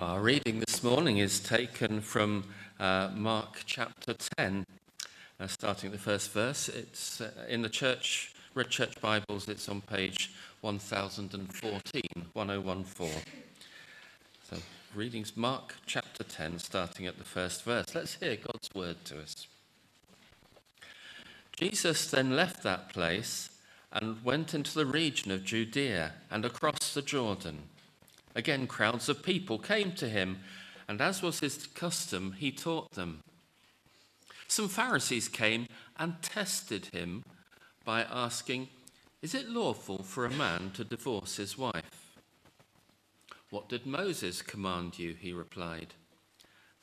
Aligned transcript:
Our 0.00 0.20
reading 0.22 0.60
this 0.60 0.82
morning 0.82 1.18
is 1.18 1.40
taken 1.40 2.00
from 2.00 2.44
uh, 2.78 3.10
Mark 3.14 3.64
chapter 3.66 4.14
10, 4.38 4.64
uh, 5.38 5.46
starting 5.46 5.90
the 5.90 5.98
first 5.98 6.32
verse. 6.32 6.70
It's 6.70 7.20
uh, 7.20 7.30
in 7.50 7.60
the 7.60 7.68
church, 7.68 8.32
Red 8.54 8.70
Church 8.70 8.98
Bibles, 9.02 9.46
it's 9.46 9.68
on 9.68 9.82
page 9.82 10.32
1014, 10.62 12.02
1014. 12.32 13.22
So, 14.48 14.56
readings 14.94 15.36
Mark 15.36 15.74
chapter 15.84 16.24
10, 16.24 16.60
starting 16.60 17.04
at 17.06 17.18
the 17.18 17.24
first 17.24 17.62
verse. 17.64 17.94
Let's 17.94 18.14
hear 18.14 18.36
God's 18.36 18.70
word 18.74 19.04
to 19.04 19.20
us. 19.20 19.48
Jesus 21.58 22.10
then 22.10 22.34
left 22.34 22.62
that 22.62 22.88
place 22.88 23.50
and 23.92 24.24
went 24.24 24.54
into 24.54 24.74
the 24.74 24.86
region 24.86 25.30
of 25.30 25.44
Judea 25.44 26.12
and 26.30 26.46
across 26.46 26.94
the 26.94 27.02
Jordan. 27.02 27.64
Again, 28.34 28.66
crowds 28.66 29.08
of 29.08 29.22
people 29.22 29.58
came 29.58 29.92
to 29.92 30.08
him, 30.08 30.38
and 30.88 31.00
as 31.00 31.22
was 31.22 31.40
his 31.40 31.66
custom, 31.66 32.32
he 32.38 32.52
taught 32.52 32.92
them. 32.92 33.22
Some 34.48 34.68
Pharisees 34.68 35.28
came 35.28 35.66
and 35.96 36.20
tested 36.22 36.86
him 36.86 37.24
by 37.84 38.02
asking, 38.02 38.68
Is 39.22 39.34
it 39.34 39.48
lawful 39.48 40.02
for 40.02 40.24
a 40.24 40.30
man 40.30 40.70
to 40.74 40.84
divorce 40.84 41.36
his 41.36 41.56
wife? 41.56 42.16
What 43.50 43.68
did 43.68 43.86
Moses 43.86 44.42
command 44.42 44.98
you? 44.98 45.14
He 45.14 45.32
replied. 45.32 45.94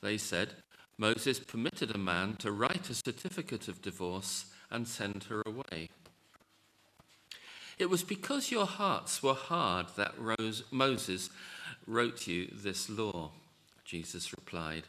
They 0.02 0.18
said, 0.18 0.50
Moses 0.98 1.40
permitted 1.40 1.94
a 1.94 1.98
man 1.98 2.36
to 2.36 2.52
write 2.52 2.90
a 2.90 2.94
certificate 2.94 3.68
of 3.68 3.82
divorce 3.82 4.46
and 4.70 4.86
send 4.86 5.24
her 5.24 5.42
away. 5.46 5.88
It 7.78 7.88
was 7.88 8.02
because 8.02 8.50
your 8.50 8.66
hearts 8.66 9.22
were 9.22 9.34
hard 9.34 9.86
that 9.96 10.14
Rose, 10.18 10.64
Moses 10.72 11.30
wrote 11.86 12.26
you 12.26 12.48
this 12.52 12.90
law, 12.90 13.30
Jesus 13.84 14.32
replied. 14.32 14.84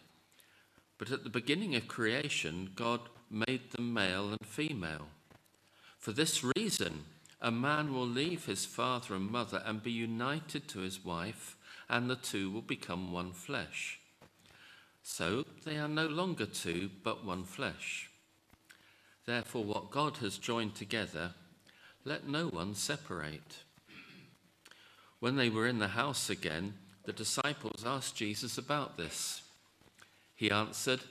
But 0.97 1.11
at 1.11 1.23
the 1.23 1.29
beginning 1.29 1.75
of 1.75 1.87
creation, 1.87 2.71
God 2.75 3.01
made 3.29 3.71
them 3.71 3.93
male 3.93 4.29
and 4.29 4.45
female. 4.45 5.07
For 5.99 6.11
this 6.11 6.43
reason, 6.55 7.05
a 7.39 7.51
man 7.51 7.93
will 7.93 8.07
leave 8.07 8.45
his 8.45 8.65
father 8.65 9.13
and 9.13 9.29
mother 9.29 9.61
and 9.65 9.83
be 9.83 9.91
united 9.91 10.67
to 10.69 10.79
his 10.79 11.05
wife, 11.05 11.55
and 11.89 12.09
the 12.09 12.15
two 12.15 12.49
will 12.49 12.61
become 12.61 13.13
one 13.13 13.33
flesh. 13.33 13.99
So 15.03 15.45
they 15.63 15.77
are 15.77 15.87
no 15.87 16.07
longer 16.07 16.45
two, 16.45 16.89
but 17.03 17.23
one 17.23 17.43
flesh. 17.43 18.09
Therefore, 19.25 19.63
what 19.63 19.91
God 19.91 20.17
has 20.17 20.37
joined 20.37 20.75
together, 20.75 21.33
let 22.05 22.27
no 22.27 22.47
one 22.47 22.75
separate. 22.75 23.57
When 25.19 25.35
they 25.35 25.49
were 25.49 25.67
in 25.67 25.79
the 25.79 25.89
house 25.89 26.29
again, 26.29 26.73
the 27.05 27.13
disciples 27.13 27.83
asked 27.85 28.15
Jesus 28.15 28.57
about 28.57 28.97
this. 28.97 29.41
He 30.35 30.49
answered, 30.51 31.01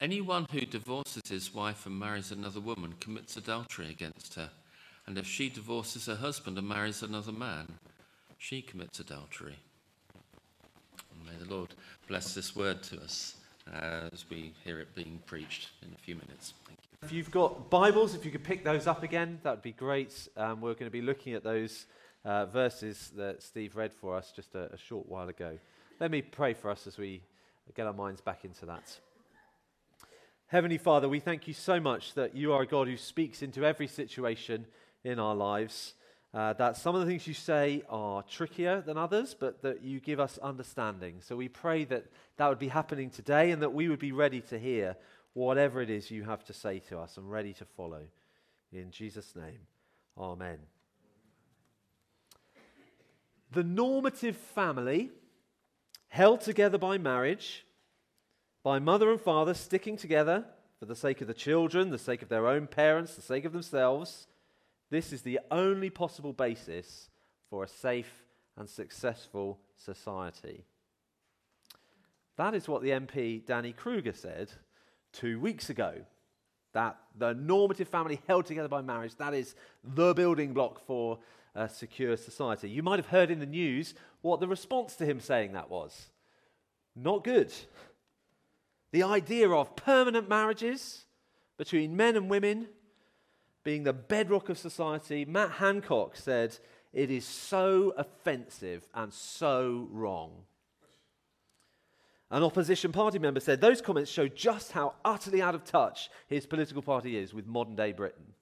Anyone 0.00 0.46
who 0.50 0.60
divorces 0.60 1.22
his 1.28 1.54
wife 1.54 1.86
and 1.86 1.98
marries 1.98 2.30
another 2.32 2.60
woman 2.60 2.94
commits 3.00 3.36
adultery 3.36 3.88
against 3.88 4.34
her. 4.34 4.50
And 5.06 5.16
if 5.16 5.26
she 5.26 5.48
divorces 5.48 6.06
her 6.06 6.16
husband 6.16 6.58
and 6.58 6.68
marries 6.68 7.02
another 7.02 7.32
man, 7.32 7.66
she 8.36 8.60
commits 8.60 8.98
adultery. 8.98 9.56
And 11.14 11.24
may 11.24 11.42
the 11.42 11.54
Lord 11.54 11.74
bless 12.08 12.34
this 12.34 12.54
word 12.56 12.82
to 12.84 13.00
us 13.00 13.36
as 13.72 14.24
we 14.30 14.52
hear 14.64 14.80
it 14.80 14.94
being 14.94 15.20
preached 15.26 15.70
in 15.82 15.92
a 15.92 15.98
few 15.98 16.14
minutes. 16.14 16.54
Thank 16.66 16.78
you. 16.80 16.98
If 17.02 17.12
you've 17.12 17.30
got 17.30 17.70
Bibles, 17.70 18.14
if 18.14 18.24
you 18.24 18.30
could 18.30 18.44
pick 18.44 18.64
those 18.64 18.86
up 18.86 19.02
again, 19.02 19.38
that 19.42 19.50
would 19.50 19.62
be 19.62 19.72
great. 19.72 20.28
Um, 20.36 20.60
we're 20.60 20.74
going 20.74 20.86
to 20.86 20.90
be 20.90 21.02
looking 21.02 21.34
at 21.34 21.44
those 21.44 21.86
uh, 22.24 22.46
verses 22.46 23.12
that 23.16 23.42
Steve 23.42 23.76
read 23.76 23.92
for 23.92 24.16
us 24.16 24.32
just 24.34 24.54
a, 24.54 24.72
a 24.72 24.78
short 24.78 25.08
while 25.08 25.28
ago. 25.28 25.58
Let 26.00 26.10
me 26.10 26.22
pray 26.22 26.54
for 26.54 26.70
us 26.70 26.86
as 26.86 26.98
we 26.98 27.22
get 27.74 27.86
our 27.86 27.92
minds 27.92 28.20
back 28.20 28.44
into 28.44 28.66
that. 28.66 28.98
Heavenly 30.48 30.78
Father, 30.78 31.08
we 31.08 31.20
thank 31.20 31.48
you 31.48 31.54
so 31.54 31.80
much 31.80 32.14
that 32.14 32.36
you 32.36 32.52
are 32.52 32.62
a 32.62 32.66
God 32.66 32.86
who 32.86 32.96
speaks 32.96 33.42
into 33.42 33.64
every 33.64 33.88
situation 33.88 34.66
in 35.04 35.18
our 35.18 35.34
lives. 35.34 35.94
Uh, 36.36 36.52
that 36.52 36.76
some 36.76 36.94
of 36.94 37.00
the 37.00 37.06
things 37.06 37.26
you 37.26 37.32
say 37.32 37.82
are 37.88 38.22
trickier 38.22 38.82
than 38.82 38.98
others, 38.98 39.34
but 39.34 39.62
that 39.62 39.82
you 39.82 40.00
give 40.00 40.20
us 40.20 40.36
understanding. 40.42 41.16
So 41.22 41.34
we 41.34 41.48
pray 41.48 41.84
that 41.84 42.04
that 42.36 42.46
would 42.50 42.58
be 42.58 42.68
happening 42.68 43.08
today 43.08 43.52
and 43.52 43.62
that 43.62 43.72
we 43.72 43.88
would 43.88 43.98
be 43.98 44.12
ready 44.12 44.42
to 44.42 44.58
hear 44.58 44.96
whatever 45.32 45.80
it 45.80 45.88
is 45.88 46.10
you 46.10 46.24
have 46.24 46.44
to 46.44 46.52
say 46.52 46.78
to 46.90 46.98
us 46.98 47.16
and 47.16 47.30
ready 47.30 47.54
to 47.54 47.64
follow. 47.64 48.02
In 48.70 48.90
Jesus' 48.90 49.34
name, 49.34 49.60
Amen. 50.18 50.58
The 53.52 53.64
normative 53.64 54.36
family, 54.36 55.12
held 56.08 56.42
together 56.42 56.76
by 56.76 56.98
marriage, 56.98 57.64
by 58.62 58.78
mother 58.78 59.10
and 59.10 59.22
father 59.22 59.54
sticking 59.54 59.96
together 59.96 60.44
for 60.78 60.84
the 60.84 60.96
sake 60.96 61.22
of 61.22 61.28
the 61.28 61.32
children, 61.32 61.88
the 61.88 61.96
sake 61.96 62.20
of 62.20 62.28
their 62.28 62.46
own 62.46 62.66
parents, 62.66 63.14
the 63.14 63.22
sake 63.22 63.46
of 63.46 63.54
themselves, 63.54 64.26
this 64.90 65.12
is 65.12 65.22
the 65.22 65.40
only 65.50 65.90
possible 65.90 66.32
basis 66.32 67.10
for 67.50 67.64
a 67.64 67.68
safe 67.68 68.24
and 68.56 68.68
successful 68.68 69.58
society. 69.76 70.64
That 72.36 72.54
is 72.54 72.68
what 72.68 72.82
the 72.82 72.90
MP 72.90 73.44
Danny 73.44 73.72
Kruger 73.72 74.12
said 74.12 74.50
two 75.12 75.40
weeks 75.40 75.70
ago. 75.70 75.94
That 76.72 76.98
the 77.16 77.32
normative 77.32 77.88
family 77.88 78.20
held 78.26 78.44
together 78.44 78.68
by 78.68 78.82
marriage, 78.82 79.16
that 79.16 79.32
is 79.32 79.54
the 79.82 80.12
building 80.12 80.52
block 80.52 80.84
for 80.86 81.18
a 81.54 81.68
secure 81.68 82.16
society. 82.18 82.68
You 82.68 82.82
might 82.82 82.98
have 82.98 83.06
heard 83.06 83.30
in 83.30 83.40
the 83.40 83.46
news 83.46 83.94
what 84.20 84.40
the 84.40 84.48
response 84.48 84.94
to 84.96 85.06
him 85.06 85.20
saying 85.20 85.52
that 85.52 85.70
was. 85.70 86.10
Not 86.94 87.24
good. 87.24 87.52
The 88.92 89.02
idea 89.02 89.48
of 89.50 89.74
permanent 89.74 90.28
marriages 90.28 91.04
between 91.56 91.96
men 91.96 92.16
and 92.16 92.28
women 92.28 92.68
being 93.66 93.82
the 93.82 93.92
bedrock 93.92 94.48
of 94.48 94.56
society, 94.56 95.24
Matt 95.24 95.50
Hancock 95.50 96.14
said, 96.14 96.56
it 96.92 97.10
is 97.10 97.24
so 97.24 97.92
offensive 97.98 98.86
and 98.94 99.12
so 99.12 99.88
wrong. 99.90 100.30
An 102.30 102.44
opposition 102.44 102.92
party 102.92 103.18
member 103.18 103.40
said 103.40 103.60
those 103.60 103.82
comments 103.82 104.08
show 104.08 104.28
just 104.28 104.70
how 104.70 104.94
utterly 105.04 105.42
out 105.42 105.56
of 105.56 105.64
touch 105.64 106.10
his 106.28 106.46
political 106.46 106.80
party 106.80 107.18
is 107.18 107.34
with 107.34 107.48
modern 107.48 107.74
day 107.74 107.90
Britain. 107.90 108.34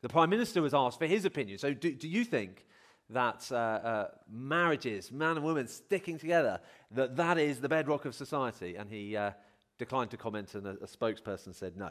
The 0.00 0.08
Prime 0.08 0.30
Minister 0.30 0.62
was 0.62 0.72
asked 0.72 0.98
for 0.98 1.06
his 1.06 1.26
opinion. 1.26 1.58
So, 1.58 1.74
do, 1.74 1.92
do 1.92 2.08
you 2.08 2.24
think 2.24 2.64
that 3.10 3.46
uh, 3.52 3.54
uh, 3.54 4.08
marriages, 4.32 5.12
man 5.12 5.36
and 5.36 5.44
woman 5.44 5.68
sticking 5.68 6.18
together, 6.18 6.60
that 6.92 7.16
that 7.16 7.36
is 7.36 7.60
the 7.60 7.68
bedrock 7.68 8.06
of 8.06 8.14
society? 8.14 8.76
And 8.76 8.88
he 8.90 9.14
uh, 9.14 9.32
declined 9.78 10.10
to 10.12 10.16
comment, 10.16 10.54
and 10.54 10.66
a, 10.66 10.70
a 10.70 10.86
spokesperson 10.86 11.54
said 11.54 11.76
no. 11.76 11.90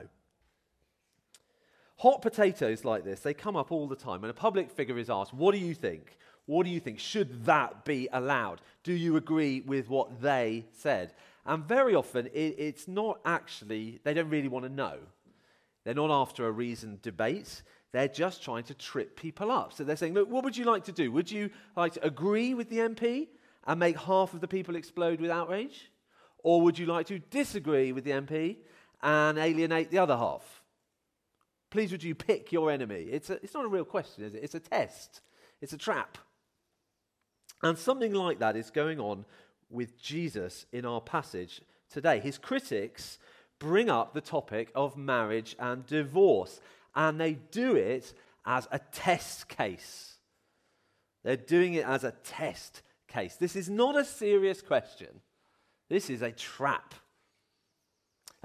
Hot 1.98 2.22
potatoes 2.22 2.84
like 2.84 3.04
this, 3.04 3.22
they 3.22 3.34
come 3.34 3.56
up 3.56 3.72
all 3.72 3.88
the 3.88 3.96
time. 3.96 4.22
When 4.22 4.30
a 4.30 4.34
public 4.34 4.70
figure 4.70 4.98
is 4.98 5.10
asked, 5.10 5.34
What 5.34 5.54
do 5.54 5.60
you 5.60 5.74
think? 5.74 6.18
What 6.46 6.66
do 6.66 6.70
you 6.70 6.80
think? 6.80 7.00
Should 7.00 7.46
that 7.46 7.86
be 7.86 8.08
allowed? 8.12 8.62
Do 8.84 8.94
you 8.94 9.18
agree 9.18 9.62
with 9.62 9.90
what 9.90 10.22
they 10.22 10.66
said? 10.72 11.14
And 11.46 11.64
very 11.64 11.96
often, 11.96 12.28
it, 12.28 12.56
it's 12.58 12.88
not 12.88 13.20
actually, 13.26 14.00
they 14.04 14.14
don't 14.14 14.30
really 14.30 14.48
want 14.48 14.66
to 14.66 14.72
know. 14.72 14.98
They're 15.84 15.94
not 15.94 16.12
after 16.12 16.48
a 16.48 16.52
reasoned 16.52 17.02
debate. 17.02 17.64
They're 17.92 18.08
just 18.08 18.44
trying 18.44 18.64
to 18.66 18.74
trip 18.74 19.16
people 19.16 19.52
up. 19.52 19.74
So 19.74 19.84
they're 19.84 19.96
saying, 19.96 20.14
look, 20.14 20.30
what 20.30 20.44
would 20.44 20.58
you 20.58 20.66
like 20.66 20.84
to 20.86 20.92
do? 20.92 21.12
Would 21.12 21.32
you 21.32 21.50
like 21.76 21.94
to 21.94 22.06
agree 22.06 22.54
with 22.54 22.70
the 22.70 22.78
MP 22.78 23.28
and 23.66 23.80
make 23.80 23.98
half 23.98 24.34
of 24.34 24.42
the 24.42 24.48
people 24.48 24.76
explode 24.76 25.22
with 25.22 25.32
outrage? 25.32 25.92
Or 26.44 26.62
would 26.62 26.78
you 26.78 26.86
like 26.88 27.08
to 27.08 27.20
disagree 27.20 27.92
with 27.92 28.04
the 28.04 28.12
MP 28.12 28.58
and 29.02 29.38
alienate 29.38 29.92
the 29.92 30.00
other 30.00 30.18
half? 30.18 30.55
Please, 31.76 31.92
would 31.92 32.04
you 32.04 32.16
pick 32.16 32.54
your 32.54 32.72
enemy? 32.72 33.02
It's, 33.12 33.30
a, 33.30 33.34
it's 33.44 33.54
not 33.54 33.66
a 33.66 33.68
real 33.68 33.84
question, 33.84 34.24
is 34.24 34.34
it? 34.34 34.42
It's 34.42 34.56
a 34.56 34.62
test, 34.62 35.20
it's 35.62 35.74
a 35.74 35.78
trap. 35.78 36.18
And 37.62 37.78
something 37.78 38.14
like 38.14 38.40
that 38.40 38.56
is 38.56 38.72
going 38.72 38.98
on 38.98 39.26
with 39.70 40.02
Jesus 40.02 40.68
in 40.72 40.86
our 40.86 41.02
passage 41.02 41.60
today. 41.92 42.22
His 42.22 42.38
critics 42.38 43.20
bring 43.60 43.90
up 43.90 44.14
the 44.14 44.22
topic 44.22 44.72
of 44.74 44.96
marriage 44.96 45.54
and 45.60 45.86
divorce, 45.86 46.62
and 46.96 47.20
they 47.20 47.34
do 47.34 47.76
it 47.76 48.14
as 48.46 48.70
a 48.72 48.80
test 48.80 49.50
case. 49.50 50.16
They're 51.26 51.36
doing 51.36 51.74
it 51.74 51.86
as 51.86 52.06
a 52.06 52.14
test 52.24 52.84
case. 53.10 53.36
This 53.36 53.58
is 53.58 53.70
not 53.70 53.98
a 53.98 54.06
serious 54.06 54.62
question, 54.62 55.20
this 55.90 56.10
is 56.10 56.22
a 56.22 56.32
trap. 56.32 56.96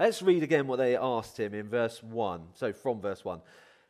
Let's 0.01 0.23
read 0.23 0.41
again 0.41 0.65
what 0.65 0.77
they 0.77 0.97
asked 0.97 1.39
him 1.39 1.53
in 1.53 1.69
verse 1.69 2.01
1. 2.01 2.41
So, 2.55 2.73
from 2.73 3.01
verse 3.01 3.23
1. 3.23 3.39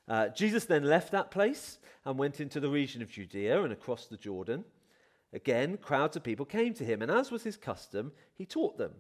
Uh, 0.10 0.28
Jesus 0.28 0.66
then 0.66 0.84
left 0.84 1.14
that 1.14 1.32
place 1.32 1.80
and 2.04 2.20
went 2.20 2.42
into 2.42 2.60
the 2.60 2.68
region 2.68 3.02
of 3.02 3.10
Judea 3.10 3.64
and 3.64 3.72
across 3.72 4.08
the 4.08 4.18
Jordan. 4.18 4.66
Again, 5.32 5.78
crowds 5.78 6.18
of 6.18 6.24
people 6.24 6.46
came 6.46 6.74
to 6.74 6.84
him, 6.84 7.02
and 7.02 7.10
as 7.10 7.32
was 7.32 7.44
his 7.44 7.56
custom, 7.56 8.12
he 8.34 8.46
taught 8.46 8.78
them. 8.78 8.92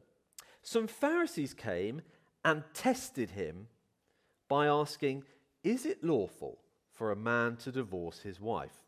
Some 0.61 0.87
Pharisees 0.87 1.53
came 1.53 2.01
and 2.45 2.63
tested 2.73 3.31
him 3.31 3.67
by 4.47 4.67
asking, 4.67 5.25
Is 5.65 5.85
it 5.85 6.05
lawful 6.05 6.59
for 6.93 7.11
a 7.11 7.17
man 7.17 7.57
to 7.57 7.73
divorce 7.73 8.19
his 8.19 8.39
wife? 8.39 8.85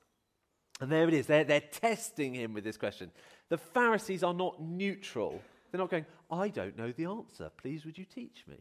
And 0.80 0.90
there 0.90 1.10
it 1.10 1.14
is. 1.14 1.28
They're, 1.28 1.44
they're 1.44 1.60
testing 1.60 2.34
him 2.36 2.54
with 2.54 2.64
this 2.64 2.78
question. 2.78 3.12
The 3.50 3.58
Pharisees 3.58 4.24
are 4.24 4.34
not 4.34 4.62
neutral. 4.62 5.42
They're 5.74 5.80
not 5.80 5.90
going, 5.90 6.06
I 6.30 6.50
don't 6.50 6.78
know 6.78 6.92
the 6.92 7.06
answer. 7.06 7.50
Please, 7.58 7.84
would 7.84 7.98
you 7.98 8.06
teach 8.06 8.44
me? 8.48 8.58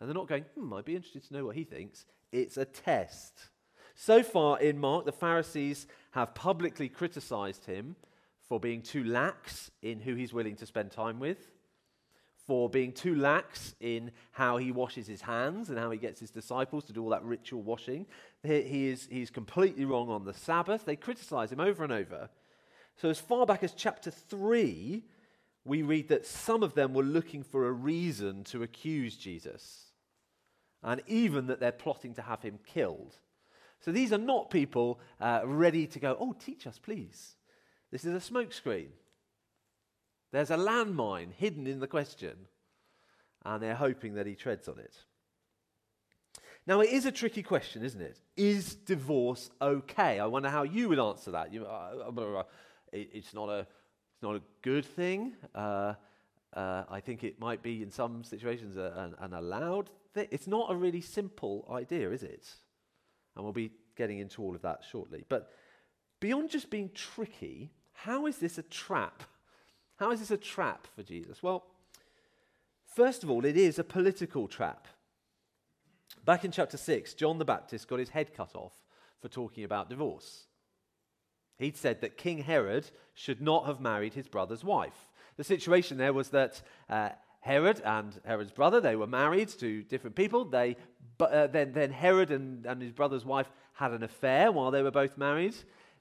And 0.00 0.08
they're 0.08 0.14
not 0.14 0.28
going, 0.28 0.46
hmm, 0.54 0.72
I'd 0.72 0.86
be 0.86 0.96
interested 0.96 1.22
to 1.24 1.34
know 1.34 1.44
what 1.44 1.56
he 1.56 1.64
thinks. 1.64 2.06
It's 2.32 2.56
a 2.56 2.64
test. 2.64 3.50
So 3.94 4.22
far 4.22 4.58
in 4.58 4.78
Mark, 4.78 5.04
the 5.04 5.12
Pharisees 5.12 5.86
have 6.12 6.34
publicly 6.34 6.88
criticized 6.88 7.66
him 7.66 7.96
for 8.48 8.58
being 8.58 8.80
too 8.80 9.04
lax 9.04 9.70
in 9.82 10.00
who 10.00 10.14
he's 10.14 10.32
willing 10.32 10.56
to 10.56 10.64
spend 10.64 10.90
time 10.90 11.20
with, 11.20 11.50
for 12.46 12.70
being 12.70 12.92
too 12.92 13.14
lax 13.14 13.74
in 13.78 14.10
how 14.30 14.56
he 14.56 14.72
washes 14.72 15.06
his 15.06 15.20
hands 15.20 15.68
and 15.68 15.78
how 15.78 15.90
he 15.90 15.98
gets 15.98 16.18
his 16.18 16.30
disciples 16.30 16.84
to 16.84 16.94
do 16.94 17.02
all 17.02 17.10
that 17.10 17.24
ritual 17.24 17.60
washing. 17.60 18.06
He, 18.42 18.88
is, 18.88 19.06
he's 19.10 19.28
completely 19.28 19.84
wrong 19.84 20.08
on 20.08 20.24
the 20.24 20.32
Sabbath. 20.32 20.86
They 20.86 20.96
criticize 20.96 21.52
him 21.52 21.60
over 21.60 21.84
and 21.84 21.92
over. 21.92 22.30
So, 22.96 23.10
as 23.10 23.20
far 23.20 23.44
back 23.44 23.62
as 23.62 23.74
chapter 23.74 24.10
3, 24.10 25.04
we 25.68 25.82
read 25.82 26.08
that 26.08 26.26
some 26.26 26.62
of 26.62 26.74
them 26.74 26.94
were 26.94 27.02
looking 27.02 27.42
for 27.42 27.66
a 27.66 27.72
reason 27.72 28.42
to 28.44 28.62
accuse 28.62 29.16
Jesus, 29.16 29.92
and 30.82 31.02
even 31.06 31.46
that 31.46 31.60
they're 31.60 31.72
plotting 31.72 32.14
to 32.14 32.22
have 32.22 32.42
him 32.42 32.58
killed. 32.66 33.14
So, 33.80 33.92
these 33.92 34.12
are 34.12 34.18
not 34.18 34.50
people 34.50 34.98
uh, 35.20 35.42
ready 35.44 35.86
to 35.86 36.00
go, 36.00 36.16
Oh, 36.18 36.32
teach 36.32 36.66
us, 36.66 36.78
please. 36.78 37.36
This 37.92 38.04
is 38.04 38.14
a 38.14 38.32
smokescreen. 38.32 38.88
There's 40.32 40.50
a 40.50 40.56
landmine 40.56 41.32
hidden 41.32 41.66
in 41.66 41.80
the 41.80 41.86
question, 41.86 42.36
and 43.44 43.62
they're 43.62 43.74
hoping 43.74 44.14
that 44.14 44.26
he 44.26 44.34
treads 44.34 44.68
on 44.68 44.78
it. 44.78 44.94
Now, 46.66 46.80
it 46.80 46.90
is 46.90 47.06
a 47.06 47.12
tricky 47.12 47.42
question, 47.42 47.82
isn't 47.82 48.00
it? 48.00 48.20
Is 48.36 48.74
divorce 48.74 49.50
okay? 49.62 50.20
I 50.20 50.26
wonder 50.26 50.50
how 50.50 50.64
you 50.64 50.90
would 50.90 50.98
answer 50.98 51.30
that. 51.30 51.50
You, 51.50 51.64
uh, 51.64 52.10
uh, 52.14 52.42
it's, 52.92 53.32
not 53.32 53.48
a, 53.48 53.66
it's 54.18 54.22
not 54.24 54.34
a 54.34 54.42
good 54.62 54.84
thing. 54.84 55.36
Uh, 55.54 55.94
uh, 56.52 56.82
I 56.90 56.98
think 56.98 57.22
it 57.22 57.38
might 57.38 57.62
be, 57.62 57.84
in 57.84 57.92
some 57.92 58.24
situations, 58.24 58.76
a, 58.76 58.92
an, 58.96 59.14
an 59.20 59.32
allowed 59.32 59.90
thing. 60.12 60.26
It's 60.32 60.48
not 60.48 60.72
a 60.72 60.74
really 60.74 61.00
simple 61.00 61.68
idea, 61.70 62.10
is 62.10 62.24
it? 62.24 62.52
And 63.36 63.44
we'll 63.44 63.52
be 63.52 63.70
getting 63.96 64.18
into 64.18 64.42
all 64.42 64.56
of 64.56 64.62
that 64.62 64.80
shortly. 64.90 65.24
But 65.28 65.52
beyond 66.18 66.50
just 66.50 66.68
being 66.68 66.90
tricky, 66.96 67.70
how 67.92 68.26
is 68.26 68.38
this 68.38 68.58
a 68.58 68.64
trap? 68.64 69.22
How 70.00 70.10
is 70.10 70.18
this 70.18 70.32
a 70.32 70.36
trap 70.36 70.88
for 70.96 71.04
Jesus? 71.04 71.40
Well, 71.40 71.66
first 72.96 73.22
of 73.22 73.30
all, 73.30 73.44
it 73.44 73.56
is 73.56 73.78
a 73.78 73.84
political 73.84 74.48
trap. 74.48 74.88
Back 76.24 76.44
in 76.44 76.50
chapter 76.50 76.76
6, 76.76 77.14
John 77.14 77.38
the 77.38 77.44
Baptist 77.44 77.86
got 77.86 78.00
his 78.00 78.08
head 78.08 78.34
cut 78.34 78.56
off 78.56 78.74
for 79.20 79.28
talking 79.28 79.62
about 79.62 79.88
divorce. 79.88 80.47
He'd 81.58 81.76
said 81.76 82.00
that 82.00 82.16
King 82.16 82.38
Herod 82.38 82.88
should 83.14 83.40
not 83.40 83.66
have 83.66 83.80
married 83.80 84.14
his 84.14 84.28
brother's 84.28 84.64
wife. 84.64 85.10
The 85.36 85.44
situation 85.44 85.98
there 85.98 86.12
was 86.12 86.30
that 86.30 86.62
uh, 86.88 87.10
Herod 87.40 87.80
and 87.84 88.18
Herod's 88.24 88.52
brother, 88.52 88.80
they 88.80 88.96
were 88.96 89.06
married 89.06 89.48
to 89.60 89.82
different 89.82 90.16
people. 90.16 90.44
They, 90.44 90.76
but, 91.16 91.32
uh, 91.32 91.46
then, 91.48 91.72
then 91.72 91.90
Herod 91.90 92.30
and, 92.30 92.64
and 92.66 92.80
his 92.80 92.92
brother's 92.92 93.24
wife 93.24 93.50
had 93.72 93.92
an 93.92 94.02
affair 94.02 94.52
while 94.52 94.70
they 94.70 94.82
were 94.82 94.90
both 94.90 95.16
married. 95.16 95.54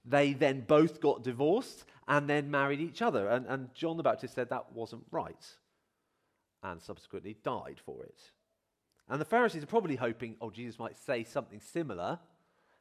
They 0.06 0.34
then 0.34 0.62
both 0.62 1.02
got 1.02 1.24
divorced 1.24 1.86
and 2.08 2.30
then 2.30 2.50
married 2.50 2.80
each 2.80 3.02
other. 3.02 3.28
And, 3.28 3.46
and 3.48 3.74
John 3.74 3.98
the 3.98 4.04
Baptist 4.04 4.36
said 4.36 4.50
that 4.50 4.72
wasn't 4.74 5.06
right 5.12 5.46
and 6.64 6.82
subsequently 6.82 7.38
died 7.44 7.80
for 7.86 8.04
it. 8.04 8.20
And 9.10 9.22
the 9.22 9.26
Pharisees 9.26 9.64
are 9.64 9.68
probably 9.68 9.96
hoping, 9.96 10.36
oh, 10.42 10.50
Jesus 10.50 10.80
might 10.80 10.98
say 10.98 11.24
something 11.24 11.60
similar, 11.60 12.20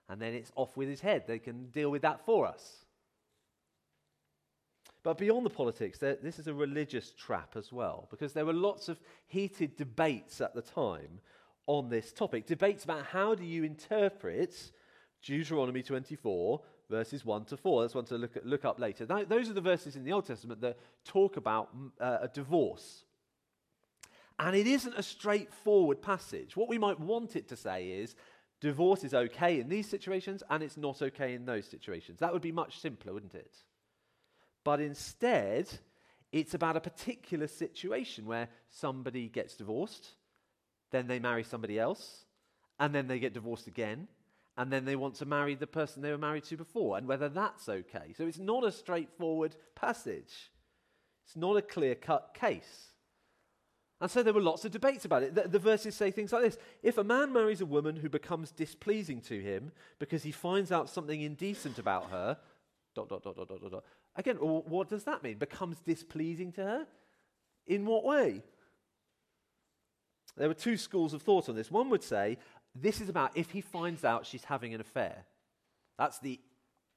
and 0.08 0.20
then 0.20 0.35
it's 0.35 0.53
off 0.55 0.76
with 0.76 0.88
his 0.88 1.00
head. 1.00 1.25
They 1.26 1.38
can 1.38 1.67
deal 1.67 1.91
with 1.91 2.03
that 2.03 2.25
for 2.25 2.47
us. 2.47 2.85
But 5.03 5.19
beyond 5.19 5.47
the 5.47 5.50
politics, 5.50 5.99
there, 5.99 6.17
this 6.20 6.38
is 6.38 6.49
a 6.49 6.55
religious 6.55 7.12
trap 7.12 7.56
as 7.56 7.73
well, 7.73 8.08
because 8.11 8.32
there 8.32 8.47
were 8.47 8.53
lots 8.53 8.88
of 8.88 9.00
heated 9.26 9.76
debates 9.76 10.41
at 10.41 10.55
the 10.55 10.62
time 10.62 11.20
on 11.67 11.88
this 11.88 12.12
topic. 12.12 12.47
Debates 12.47 12.85
about 12.85 13.06
how 13.06 13.35
do 13.35 13.44
you 13.44 13.62
interpret 13.62 14.73
Deuteronomy 15.23 15.82
24 15.82 16.61
verses 16.88 17.25
1 17.25 17.44
to 17.47 17.56
4. 17.56 17.82
That's 17.82 17.94
one 17.94 18.05
to 18.06 18.19
look, 18.19 18.37
at, 18.37 18.47
look 18.47 18.64
up 18.64 18.79
later. 18.79 19.06
Those 19.06 19.50
are 19.50 19.55
the 19.55 19.61
verses 19.61 19.97
in 19.97 20.05
the 20.05 20.12
Old 20.12 20.26
Testament 20.26 20.61
that 20.61 20.79
talk 21.05 21.37
about 21.37 21.76
mm, 21.76 21.91
uh, 22.00 22.19
a 22.23 22.29
divorce. 22.29 23.05
And 24.38 24.55
it 24.55 24.67
isn't 24.67 24.94
a 24.97 25.02
straightforward 25.02 26.02
passage. 26.02 26.56
What 26.56 26.69
we 26.69 26.79
might 26.79 27.00
want 27.00 27.37
it 27.37 27.49
to 27.49 27.56
say 27.56 27.88
is 27.88 28.14
divorce 28.61 29.05
is 29.05 29.14
okay 29.14 29.61
in 29.61 29.69
these 29.69 29.88
situations 29.88 30.43
and 30.50 30.62
it's 30.62 30.76
not 30.76 31.03
okay 31.03 31.35
in 31.35 31.44
those 31.44 31.67
situations. 31.67 32.20
That 32.20 32.32
would 32.32 32.43
be 32.43 32.53
much 32.53 32.81
simpler, 32.81 33.12
wouldn't 33.12 33.35
it? 33.35 33.55
But 34.64 34.81
instead, 34.81 35.69
it's 36.32 36.55
about 36.55 36.76
a 36.76 36.81
particular 36.81 37.47
situation 37.47 38.26
where 38.26 38.49
somebody 38.69 39.29
gets 39.29 39.56
divorced, 39.56 40.11
then 40.91 41.06
they 41.06 41.19
marry 41.19 41.44
somebody 41.44 41.79
else, 41.79 42.25
and 42.79 42.94
then 42.94 43.06
they 43.06 43.19
get 43.19 43.35
divorced 43.35 43.67
again, 43.67 44.08
and 44.56 44.73
then 44.73 44.85
they 44.85 44.97
want 44.97 45.14
to 45.17 45.26
marry 45.26 45.55
the 45.55 45.67
person 45.67 46.02
they 46.02 46.11
were 46.11 46.19
married 46.19 46.44
to 46.44 46.56
before, 46.56 46.97
and 46.97 47.06
whether 47.06 47.29
that's 47.29 47.69
okay. 47.69 48.14
So 48.17 48.26
it's 48.26 48.38
not 48.38 48.64
a 48.64 48.73
straightforward 48.73 49.55
passage, 49.75 50.50
it's 51.25 51.37
not 51.37 51.56
a 51.56 51.62
clear 51.62 51.94
cut 51.94 52.35
case. 52.35 52.88
And 54.00 54.10
so 54.10 54.22
there 54.22 54.34
were 54.34 54.43
lots 54.43 54.64
of 54.64 54.72
debates 54.72 55.06
about 55.06 55.22
it. 55.22 55.34
The, 55.34 55.48
the, 55.48 55.58
verses 55.58 55.94
say 55.94 56.10
things 56.10 56.32
like 56.32 56.43
this 56.43 56.58
If 56.82 56.98
a 56.98 57.04
man 57.04 57.32
marries 57.32 57.62
a 57.62 57.66
woman 57.66 57.96
who 57.96 58.08
becomes 58.08 58.50
displeasing 58.50 59.20
to 59.22 59.40
him 59.40 59.72
because 59.98 60.22
he 60.22 60.32
finds 60.32 60.70
out 60.70 60.90
something 60.90 61.20
indecent 61.20 61.78
about 61.78 62.10
her, 62.10 62.37
dot, 62.94 63.08
dot, 63.08 63.22
dot, 63.22 63.37
dot, 63.37 63.48
dot, 63.48 63.70
dot. 63.70 63.84
Again, 64.16 64.37
what 64.37 64.88
does 64.88 65.04
that 65.04 65.22
mean? 65.22 65.38
Becomes 65.38 65.78
displeasing 65.81 66.52
to 66.52 66.62
her? 66.62 66.87
In 67.66 67.84
what 67.87 68.04
way? 68.04 68.43
There 70.37 70.49
were 70.49 70.54
two 70.54 70.76
schools 70.76 71.14
of 71.14 71.22
thought 71.22 71.49
on 71.49 71.56
this. 71.56 71.70
One 71.70 71.88
would 71.90 72.02
say 72.02 72.38
this 72.75 73.00
is 73.00 73.08
about 73.08 73.37
if 73.37 73.50
he 73.50 73.60
finds 73.60 74.04
out 74.04 74.26
she's 74.26 74.44
having 74.44 74.75
an 74.75 74.81
affair. 74.81 75.25
That's 75.99 76.19
the 76.19 76.38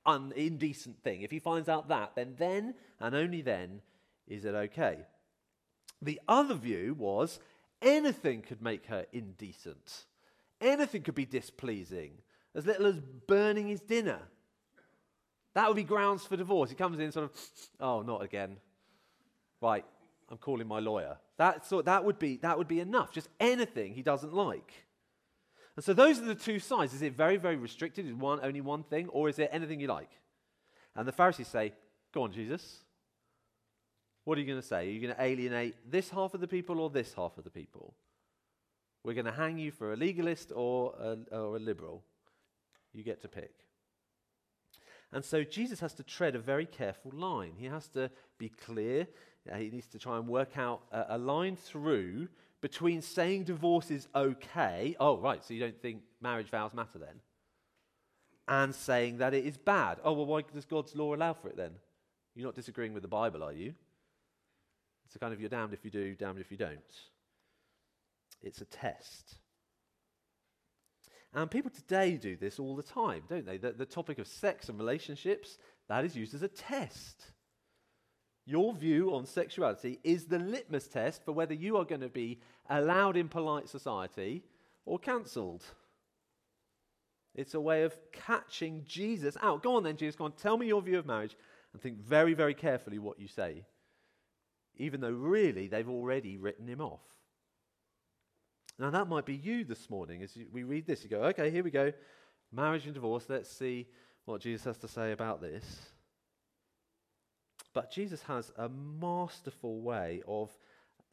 un- 0.06 0.34
indecent 0.36 1.02
thing. 1.02 1.22
If 1.22 1.32
he 1.32 1.40
finds 1.40 1.70
out 1.70 1.88
that, 1.90 2.16
then 2.16 2.36
then 2.38 2.74
and 3.00 3.16
only 3.16 3.42
then 3.42 3.82
is 4.28 4.46
it 4.46 4.56
okay. 4.56 5.00
The 6.02 6.20
other 6.28 6.56
view 6.56 6.96
was 6.98 7.40
anything 7.82 8.42
could 8.42 8.62
make 8.62 8.86
her 8.88 9.06
indecent. 9.12 10.06
Anything 10.62 11.02
could 11.02 11.16
be 11.16 11.26
displeasing, 11.26 12.12
as 12.56 12.66
little 12.66 12.88
as 12.88 13.00
burning 13.28 13.68
his 13.68 13.82
dinner. 13.82 14.20
That 15.56 15.68
would 15.68 15.76
be 15.76 15.84
grounds 15.84 16.26
for 16.26 16.38
divorce. 16.38 16.70
He 16.70 16.76
comes 16.76 17.00
in 17.00 17.12
sort 17.12 17.26
of, 17.26 17.32
oh, 17.80 18.02
not 18.02 18.22
again. 18.22 18.58
Right, 19.62 19.86
I'm 20.30 20.38
calling 20.38 20.68
my 20.68 20.80
lawyer. 20.80 21.18
That, 21.38 21.66
so 21.66 21.82
that, 21.82 22.04
would 22.04 22.20
be, 22.20 22.38
that 22.38 22.58
would 22.58 22.68
be 22.68 22.80
enough. 22.80 23.12
Just 23.12 23.30
anything 23.40 23.94
he 23.94 24.02
doesn't 24.02 24.34
like. 24.34 24.74
And 25.76 25.84
so 25.84 25.94
those 25.94 26.20
are 26.20 26.26
the 26.26 26.36
two 26.36 26.60
sides. 26.60 26.94
Is 26.94 27.02
it 27.02 27.14
very, 27.14 27.38
very 27.38 27.56
restricted? 27.56 28.06
Is 28.06 28.14
one 28.14 28.40
only 28.44 28.62
one 28.62 28.84
thing, 28.84 29.08
or 29.10 29.30
is 29.30 29.40
it 29.40 29.50
anything 29.52 29.80
you 29.80 29.88
like? 29.88 30.10
And 30.96 31.08
the 31.08 31.14
Pharisees 31.14 31.48
say, 31.48 31.74
Go 32.14 32.24
on, 32.24 32.32
Jesus. 32.32 32.80
What 34.30 34.38
are 34.38 34.42
you 34.42 34.48
going 34.48 34.62
to 34.62 34.68
say? 34.68 34.88
Are 34.88 34.92
you 34.92 35.02
going 35.02 35.16
to 35.16 35.24
alienate 35.24 35.74
this 35.90 36.12
half 36.12 36.36
of 36.36 36.40
the 36.40 36.48
people 36.48 36.80
or 36.80 36.92
this 36.92 37.16
half 37.16 37.40
of 37.40 37.46
the 37.46 37.50
people? 37.50 37.96
We're 39.04 39.16
going 39.16 39.26
to 39.26 39.32
hang 39.32 39.58
you 39.58 39.72
for 39.72 39.92
a 39.92 39.96
legalist 39.96 40.52
or 40.56 40.94
a, 41.00 41.18
or 41.36 41.56
a 41.56 41.60
liberal. 41.60 42.04
You 42.94 43.04
get 43.04 43.24
to 43.24 43.28
pick. 43.28 43.66
And 45.12 45.26
so 45.26 45.44
Jesus 45.44 45.80
has 45.80 45.96
to 45.96 46.04
tread 46.04 46.36
a 46.36 46.40
very 46.40 46.68
careful 46.68 47.12
line. 47.12 47.54
He 47.58 47.66
has 47.66 47.88
to 47.88 48.12
be 48.38 48.50
clear. 48.50 49.08
Uh, 49.52 49.56
he 49.56 49.72
needs 49.72 49.88
to 49.88 49.98
try 49.98 50.18
and 50.18 50.28
work 50.28 50.60
out 50.60 50.84
a, 50.92 51.16
a 51.16 51.18
line 51.18 51.56
through 51.56 52.28
between 52.62 53.02
saying 53.02 53.46
divorce 53.46 53.90
is 53.90 54.08
okay, 54.14 54.96
oh, 55.00 55.18
right, 55.18 55.44
so 55.44 55.56
you 55.56 55.60
don't 55.60 55.82
think 55.82 56.04
marriage 56.22 56.52
vows 56.52 56.76
matter 56.76 57.00
then, 57.00 57.20
and 58.48 58.76
saying 58.76 59.18
that 59.18 59.34
it 59.34 59.44
is 59.44 59.58
bad. 59.58 59.98
Oh, 60.04 60.14
well, 60.14 60.28
why 60.28 60.44
does 60.54 60.66
God's 60.66 60.96
law 60.96 61.16
allow 61.16 61.34
for 61.34 61.48
it 61.50 61.58
then? 61.58 61.72
You're 62.36 62.46
not 62.46 62.54
disagreeing 62.54 62.94
with 62.94 63.02
the 63.02 63.10
Bible, 63.10 63.42
are 63.42 63.54
you? 63.54 63.74
It's 65.10 65.18
kind 65.18 65.34
of 65.34 65.40
you're 65.40 65.50
damned 65.50 65.74
if 65.74 65.84
you 65.84 65.90
do, 65.90 66.14
damned 66.14 66.40
if 66.40 66.52
you 66.52 66.58
don't. 66.58 66.80
It's 68.44 68.62
a 68.62 68.66
test. 68.66 69.40
And 71.34 71.50
people 71.50 71.72
today 71.72 72.18
do 72.18 72.36
this 72.36 72.60
all 72.60 72.76
the 72.76 72.84
time, 72.84 73.24
don't 73.28 73.46
they? 73.46 73.58
The, 73.58 73.72
the 73.72 73.86
topic 73.86 74.20
of 74.20 74.28
sex 74.28 74.70
and 74.70 74.78
relationships, 74.78 75.58
that 75.88 76.06
is 76.06 76.16
used 76.16 76.36
as 76.36 76.44
a 76.44 76.48
test. 76.48 77.32
Your 78.46 78.74
view 78.74 79.14
on 79.14 79.26
sexuality 79.26 80.00
is 80.04 80.26
the 80.26 80.40
litmus 80.40 80.88
test 80.88 81.24
for 81.24 81.32
whether 81.32 81.54
you 81.54 81.78
are 81.78 81.86
going 81.86 82.02
to 82.02 82.10
be 82.10 82.40
allowed 82.70 83.18
in 83.18 83.30
polite 83.30 83.68
society 83.68 84.44
or 84.86 85.00
cancelled. 85.00 85.64
It's 87.36 87.54
a 87.54 87.62
way 87.62 87.84
of 87.84 87.94
catching 88.12 88.84
Jesus 88.86 89.38
out. 89.42 89.64
Go 89.64 89.76
on 89.76 89.84
then, 89.84 89.98
Jesus, 89.98 90.16
go 90.16 90.26
on, 90.26 90.32
tell 90.34 90.58
me 90.58 90.68
your 90.68 90.82
view 90.82 91.00
of 91.00 91.06
marriage 91.06 91.36
and 91.74 91.82
think 91.82 92.00
very, 92.00 92.34
very 92.34 92.54
carefully 92.54 93.00
what 93.00 93.20
you 93.20 93.28
say, 93.28 93.66
even 94.80 95.02
though 95.02 95.12
really 95.12 95.68
they've 95.68 95.90
already 95.90 96.38
written 96.38 96.68
him 96.68 96.82
off. 96.82 97.04
Now, 98.80 98.90
that 98.92 99.10
might 99.10 99.26
be 99.26 99.36
you 99.36 99.66
this 99.66 99.90
morning 99.90 100.24
as 100.24 100.38
we 100.52 100.64
read 100.64 100.88
this. 100.88 101.04
You 101.04 101.10
go, 101.10 101.24
okay, 101.24 101.52
here 101.52 101.64
we 101.64 101.70
go. 101.70 101.92
Marriage 102.52 102.86
and 102.86 102.94
divorce. 102.94 103.26
Let's 103.28 103.52
see 103.52 103.88
what 104.24 104.42
Jesus 104.42 104.64
has 104.66 104.78
to 104.78 104.88
say 104.88 105.12
about 105.12 105.42
this. 105.42 105.66
But 107.74 107.92
Jesus 107.92 108.24
has 108.24 108.52
a 108.58 108.70
masterful 108.70 109.82
way 109.82 110.24
of 110.26 110.50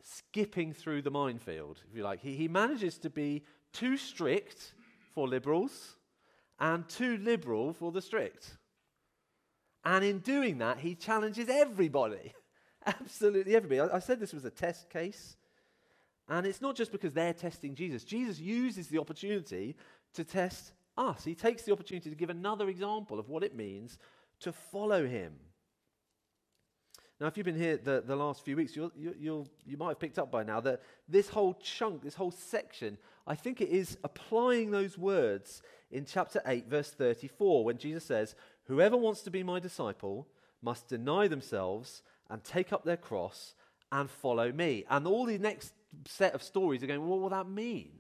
skipping 0.03 0.73
through 0.73 1.03
the 1.03 1.11
minefield, 1.11 1.83
if 1.91 1.97
you 1.97 2.05
like. 2.05 2.21
He, 2.21 2.37
he 2.37 2.47
manages 2.47 2.99
to 2.99 3.11
be 3.11 3.45
too 3.73 3.97
strict 3.97 4.75
for 5.13 5.27
liberals 5.27 5.97
and 6.61 6.89
too 6.89 7.19
liberal 7.19 7.73
for 7.73 7.91
the 7.91 8.01
strict. 8.01 8.57
And 9.85 10.05
in 10.05 10.21
doing 10.21 10.59
that, 10.59 10.79
he 10.79 10.95
challenges 10.95 11.49
everybody. 11.49 12.33
Absolutely 12.87 13.57
everybody. 13.57 13.81
I, 13.81 13.97
I 13.97 13.99
said 13.99 14.21
this 14.21 14.33
was 14.33 14.45
a 14.45 14.51
test 14.51 14.89
case. 14.91 15.37
And 16.29 16.47
it's 16.47 16.61
not 16.61 16.75
just 16.75 16.93
because 16.93 17.13
they're 17.13 17.33
testing 17.33 17.75
Jesus. 17.75 18.05
Jesus 18.05 18.41
uses 18.41 18.89
the 18.89 18.99
opportunity 18.99 19.77
to 20.15 20.25
test 20.25 20.73
us. 20.97 21.25
He 21.25 21.35
takes 21.35 21.63
the 21.63 21.73
opportunity 21.73 22.11
to 22.11 22.17
give 22.17 22.31
another 22.31 22.69
example 22.69 23.19
of 23.19 23.29
what 23.29 23.45
it 23.45 23.55
means 23.55 23.99
to 24.41 24.53
follow 24.53 25.07
him. 25.07 25.35
Now, 27.21 27.29
if 27.29 27.37
you've 27.37 27.47
been 27.47 27.59
here 27.59 27.79
the, 27.79 28.03
the 28.07 28.17
last 28.17 28.45
few 28.45 28.57
weeks, 28.57 28.77
you'll, 28.77 28.93
you 28.95 29.47
you 29.65 29.77
might 29.79 29.89
have 29.89 30.01
picked 30.01 30.19
up 30.19 30.31
by 30.31 30.43
now 30.43 30.61
that 30.61 30.83
this 31.09 31.31
whole 31.31 31.55
chunk, 31.55 32.03
this 32.03 32.15
whole 32.15 32.31
section, 32.31 32.99
I 33.27 33.35
think 33.35 33.61
it 33.61 33.71
is 33.71 33.97
applying 34.05 34.71
those 34.71 34.99
words 34.99 35.63
in 35.91 36.05
chapter 36.05 36.43
8, 36.45 36.69
verse 36.69 36.91
34, 36.91 37.65
when 37.65 37.79
Jesus 37.79 38.05
says, 38.05 38.35
Whoever 38.65 38.97
wants 38.97 39.23
to 39.23 39.31
be 39.31 39.43
my 39.43 39.61
disciple 39.61 40.27
must 40.61 40.89
deny 40.89 41.27
themselves 41.27 42.03
and 42.31 42.43
take 42.43 42.73
up 42.73 42.85
their 42.85 42.97
cross 42.97 43.55
and 43.93 44.11
follow 44.11 44.53
me. 44.53 44.85
And 44.91 45.07
all 45.07 45.27
the 45.27 45.39
next 45.39 45.73
set 46.07 46.35
of 46.35 46.43
stories 46.43 46.83
are 46.83 46.87
going, 46.87 47.01
well, 47.01 47.11
what 47.11 47.21
will 47.21 47.29
that 47.31 47.49
mean? 47.49 47.93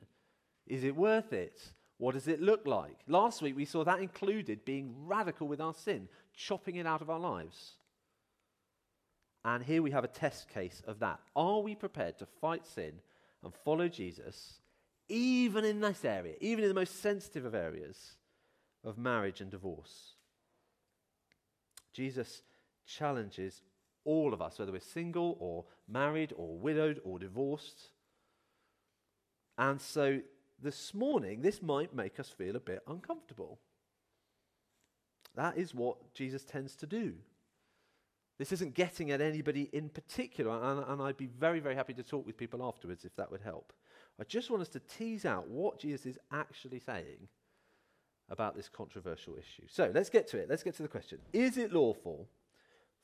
Is 0.66 0.84
it 0.84 0.96
worth 0.96 1.32
it? 1.32 1.60
What 1.98 2.14
does 2.14 2.28
it 2.28 2.42
look 2.42 2.66
like? 2.66 2.98
Last 3.06 3.40
week 3.40 3.56
we 3.56 3.64
saw 3.64 3.84
that 3.84 4.00
included 4.00 4.64
being 4.64 4.94
radical 5.06 5.48
with 5.48 5.60
our 5.60 5.74
sin, 5.74 6.08
chopping 6.34 6.76
it 6.76 6.86
out 6.86 7.00
of 7.00 7.08
our 7.10 7.20
lives. 7.20 7.72
And 9.44 9.64
here 9.64 9.80
we 9.80 9.92
have 9.92 10.04
a 10.04 10.08
test 10.08 10.48
case 10.48 10.82
of 10.86 10.98
that. 10.98 11.20
Are 11.34 11.60
we 11.60 11.74
prepared 11.74 12.18
to 12.18 12.26
fight 12.26 12.66
sin 12.66 12.94
and 13.44 13.54
follow 13.64 13.88
Jesus, 13.88 14.60
even 15.08 15.64
in 15.64 15.80
this 15.80 16.04
area, 16.04 16.34
even 16.40 16.64
in 16.64 16.68
the 16.68 16.74
most 16.74 17.00
sensitive 17.00 17.44
of 17.44 17.54
areas 17.54 18.16
of 18.84 18.98
marriage 18.98 19.40
and 19.40 19.50
divorce? 19.50 20.14
Jesus 21.92 22.42
challenges 22.86 23.62
all 24.06 24.32
of 24.32 24.40
us, 24.40 24.58
whether 24.58 24.72
we're 24.72 24.80
single 24.80 25.36
or 25.38 25.64
married 25.86 26.32
or 26.36 26.56
widowed 26.56 27.00
or 27.04 27.18
divorced. 27.18 27.90
And 29.58 29.80
so 29.80 30.20
this 30.62 30.94
morning, 30.94 31.42
this 31.42 31.60
might 31.60 31.94
make 31.94 32.18
us 32.18 32.30
feel 32.30 32.56
a 32.56 32.60
bit 32.60 32.82
uncomfortable. 32.86 33.58
That 35.34 35.58
is 35.58 35.74
what 35.74 36.14
Jesus 36.14 36.44
tends 36.44 36.74
to 36.76 36.86
do. 36.86 37.14
This 38.38 38.52
isn't 38.52 38.74
getting 38.74 39.10
at 39.10 39.20
anybody 39.20 39.68
in 39.72 39.88
particular, 39.88 40.62
and, 40.62 40.84
and, 40.86 41.02
I'd 41.02 41.16
be 41.16 41.26
very, 41.26 41.58
very 41.58 41.74
happy 41.74 41.94
to 41.94 42.02
talk 42.02 42.26
with 42.26 42.36
people 42.36 42.62
afterwards 42.62 43.04
if 43.04 43.16
that 43.16 43.30
would 43.30 43.40
help. 43.40 43.72
I 44.20 44.24
just 44.24 44.50
want 44.50 44.62
us 44.62 44.68
to 44.70 44.80
tease 44.80 45.24
out 45.24 45.48
what 45.48 45.78
Jesus 45.78 46.06
is 46.06 46.18
actually 46.30 46.80
saying 46.80 47.28
about 48.28 48.54
this 48.54 48.68
controversial 48.68 49.36
issue. 49.36 49.66
So 49.68 49.90
let's 49.94 50.10
get 50.10 50.28
to 50.28 50.38
it. 50.38 50.48
Let's 50.50 50.62
get 50.62 50.76
to 50.76 50.82
the 50.82 50.88
question 50.88 51.18
Is 51.32 51.56
it 51.56 51.72
lawful 51.72 52.28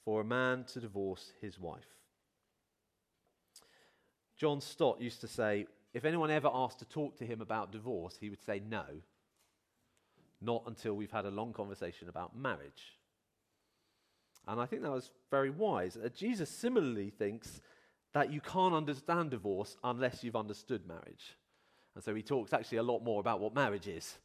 for 0.04 0.20
a 0.20 0.24
man 0.24 0.64
to 0.72 0.80
divorce 0.80 1.32
his 1.40 1.58
wife. 1.58 1.86
John 4.36 4.60
Stott 4.60 5.00
used 5.00 5.20
to 5.20 5.28
say, 5.28 5.66
if 5.94 6.04
anyone 6.04 6.30
ever 6.30 6.50
asked 6.52 6.78
to 6.80 6.84
talk 6.84 7.16
to 7.18 7.26
him 7.26 7.40
about 7.40 7.70
divorce, 7.70 8.16
he 8.20 8.30
would 8.30 8.42
say 8.42 8.60
no, 8.68 8.84
not 10.40 10.64
until 10.66 10.94
we've 10.94 11.12
had 11.12 11.26
a 11.26 11.30
long 11.30 11.52
conversation 11.52 12.08
about 12.08 12.36
marriage. 12.36 12.98
And 14.48 14.60
I 14.60 14.66
think 14.66 14.82
that 14.82 14.90
was 14.90 15.10
very 15.30 15.50
wise. 15.50 15.96
Uh, 15.96 16.08
Jesus 16.08 16.50
similarly 16.50 17.10
thinks 17.10 17.60
that 18.12 18.32
you 18.32 18.40
can't 18.40 18.74
understand 18.74 19.30
divorce 19.30 19.76
unless 19.84 20.24
you've 20.24 20.36
understood 20.36 20.86
marriage. 20.86 21.36
And 21.94 22.02
so 22.02 22.14
he 22.14 22.22
talks 22.22 22.52
actually 22.52 22.78
a 22.78 22.82
lot 22.82 23.04
more 23.04 23.20
about 23.20 23.40
what 23.40 23.54
marriage 23.54 23.86
is, 23.86 24.18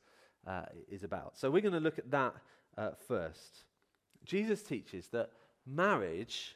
uh, 0.47 0.63
is 0.89 1.03
about. 1.03 1.37
So 1.37 1.51
we're 1.51 1.61
going 1.61 1.73
to 1.73 1.79
look 1.79 1.99
at 1.99 2.09
that 2.11 2.33
uh, 2.77 2.91
first. 3.07 3.65
Jesus 4.25 4.63
teaches 4.63 5.07
that 5.09 5.29
Marriage 5.67 6.55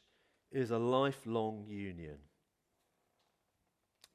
is 0.51 0.71
a 0.71 0.79
lifelong 0.79 1.65
union. 1.67 2.17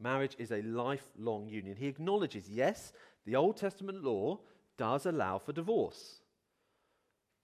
Marriage 0.01 0.37
is 0.39 0.53
a 0.53 0.63
lifelong 0.63 1.49
union. 1.49 1.77
He 1.77 1.87
acknowledges, 1.87 2.49
yes, 2.49 2.93
the 3.27 3.37
Old 3.37 3.57
Testament 3.57 4.03
law 4.03 4.41
does 4.79 5.07
allow 5.07 5.39
for 5.39 5.53
divorce. 5.53 6.21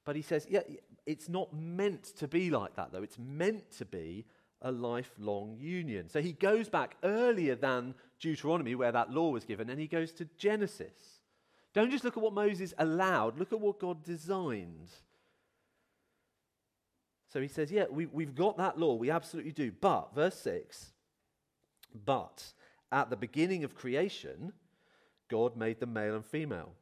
But 0.05 0.17
he 0.17 0.23
says, 0.23 0.47
yeah, 0.49 0.63
it's 1.07 1.29
not 1.29 1.53
meant 1.55 2.05
to 2.17 2.29
be 2.29 2.51
like 2.51 2.77
that, 2.77 2.93
though. 2.93 3.03
It's 3.03 3.19
meant 3.19 3.71
to 3.79 3.85
be 3.85 4.25
a 4.61 4.71
lifelong 4.71 5.57
union. 5.59 6.09
So 6.09 6.21
he 6.21 6.33
goes 6.33 6.69
back 6.69 6.97
earlier 7.03 7.55
than 7.55 7.95
Deuteronomy, 8.21 8.75
where 8.75 8.93
that 8.93 9.11
law 9.11 9.31
was 9.31 9.45
given, 9.45 9.71
and 9.71 9.81
he 9.81 9.87
goes 9.87 10.13
to 10.13 10.29
Genesis. 10.37 11.21
Don't 11.75 11.91
just 11.91 12.05
look 12.05 12.17
at 12.17 12.23
what 12.23 12.35
Moses 12.35 12.75
allowed, 12.79 13.39
look 13.39 13.53
at 13.53 13.61
what 13.61 13.79
God 13.79 14.03
designed. 14.05 14.91
So 17.33 17.41
he 17.41 17.49
says, 17.49 17.73
Yeah, 17.73 17.87
we, 17.91 18.05
we've 18.07 18.35
got 18.35 18.59
that 18.59 18.79
law. 18.79 18.95
We 18.95 19.11
absolutely 19.11 19.53
do. 19.53 19.73
But, 19.73 20.15
verse 20.15 20.39
6, 20.41 20.93
but 22.05 22.53
at 22.91 23.09
the 23.09 23.17
beginning 23.17 23.65
of 23.65 23.75
creation, 23.75 24.53
God 25.31 25.57
made 25.57 25.81
them 25.81 25.95
male 25.95 26.15
and 26.15 26.27
female. 26.27 26.75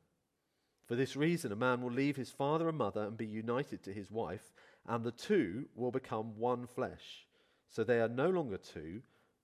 For 0.89 0.97
this 0.97 1.15
reason, 1.15 1.53
a 1.53 1.57
man 1.57 1.83
will 1.83 1.93
leave 1.93 2.17
his 2.17 2.33
father 2.33 2.69
and 2.69 2.77
mother 2.77 3.05
and 3.05 3.17
be 3.17 3.27
united 3.27 3.85
to 3.85 3.93
his 3.93 4.11
wife, 4.11 4.53
and 4.89 5.05
the 5.05 5.13
two 5.13 5.67
will 5.77 5.93
become 5.93 6.37
one 6.37 6.67
flesh. 6.67 7.27
So 7.69 7.85
they 7.85 8.01
are 8.01 8.09
no 8.09 8.29
longer 8.29 8.57
two, 8.57 9.03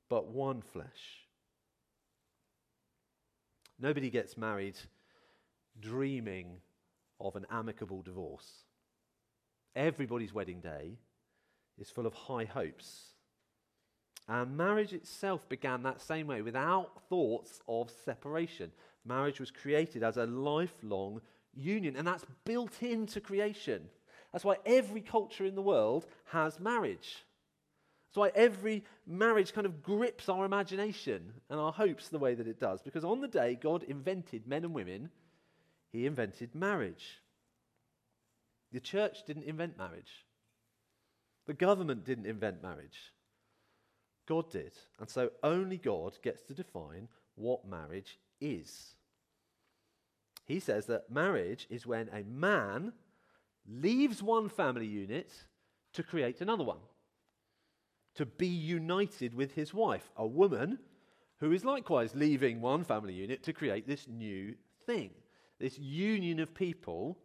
but 0.09 0.27
one 0.27 0.61
flesh. 0.61 1.29
Nobody 3.79 4.11
gets 4.11 4.37
married 4.37 4.77
dreaming 5.79 6.57
of 7.21 7.37
an 7.37 7.47
amicable 7.49 8.03
divorce. 8.03 8.66
Everybody's 9.76 10.33
wedding 10.33 10.61
day 10.61 10.99
is 11.78 11.90
full 11.90 12.06
of 12.06 12.14
high 12.14 12.47
hopes. 12.47 13.11
And 14.28 14.56
marriage 14.56 14.92
itself 14.92 15.49
began 15.49 15.83
that 15.83 16.00
same 16.00 16.26
way, 16.26 16.42
without 16.42 17.02
thoughts 17.09 17.61
of 17.68 17.92
separation. 18.04 18.73
Marriage 19.04 19.38
was 19.38 19.52
created 19.52 20.02
as 20.02 20.16
a 20.16 20.26
lifelong 20.26 21.21
union, 21.54 21.95
and 21.95 22.06
that's 22.06 22.25
built 22.45 22.83
into 22.83 23.21
creation. 23.21 23.83
That's 24.33 24.45
why 24.45 24.56
every 24.66 25.00
culture 25.00 25.45
in 25.45 25.54
the 25.54 25.62
world 25.62 26.06
has 26.33 26.59
marriage. 26.59 27.25
That's 28.09 28.16
why 28.16 28.33
every 28.35 28.83
marriage 29.06 29.52
kind 29.52 29.66
of 29.66 29.83
grips 29.83 30.28
our 30.28 30.45
imagination 30.45 31.33
and 31.50 31.61
our 31.61 31.73
hopes 31.73 32.09
the 32.09 32.18
way 32.18 32.35
that 32.35 32.49
it 32.49 32.59
does. 32.59 32.83
Because 32.83 33.04
on 33.04 33.21
the 33.21 33.28
day 33.28 33.59
God 33.61 33.83
invented 33.85 34.49
men 34.49 34.64
and 34.64 34.75
women, 34.75 35.11
He 35.92 36.06
invented 36.06 36.54
marriage. 36.54 37.21
The 38.73 38.81
church 38.81 39.25
didn't 39.27 39.45
invent 39.45 39.79
marriage, 39.79 40.27
the 41.47 41.55
government 41.55 42.05
didn't 42.05 42.27
invent 42.27 42.63
marriage. 42.63 43.13
God 44.27 44.51
did. 44.51 44.73
And 44.99 45.09
so 45.09 45.31
only 45.45 45.79
God 45.79 46.19
gets 46.23 46.43
to 46.43 46.55
define 46.55 47.09
what 47.37 47.65
marriage 47.65 48.19
is. 48.41 48.97
He 50.47 50.61
says 50.61 50.87
that 50.87 51.11
marriage 51.11 51.67
is 51.71 51.87
when 51.87 52.09
a 52.13 52.23
man 52.25 52.93
leaves 53.69 54.23
one 54.23 54.49
family 54.49 54.87
unit 54.87 55.33
to 55.93 56.03
create 56.03 56.41
another 56.41 56.65
one, 56.65 56.79
to 58.15 58.27
be 58.27 58.47
united 58.47 59.35
with 59.35 59.55
his 59.55 59.75
wife, 59.75 60.11
a 60.17 60.27
woman 60.27 60.79
who 61.39 61.53
is 61.53 61.65
likewise 61.65 62.15
leaving 62.15 62.61
one 62.61 62.85
family 62.85 63.13
unit 63.13 63.43
to 63.43 63.53
create 63.53 63.87
this 63.87 64.07
new 64.09 64.55
thing, 64.87 65.11
this 65.59 65.79
union 65.79 66.39
of 66.39 66.55
people 66.55 67.19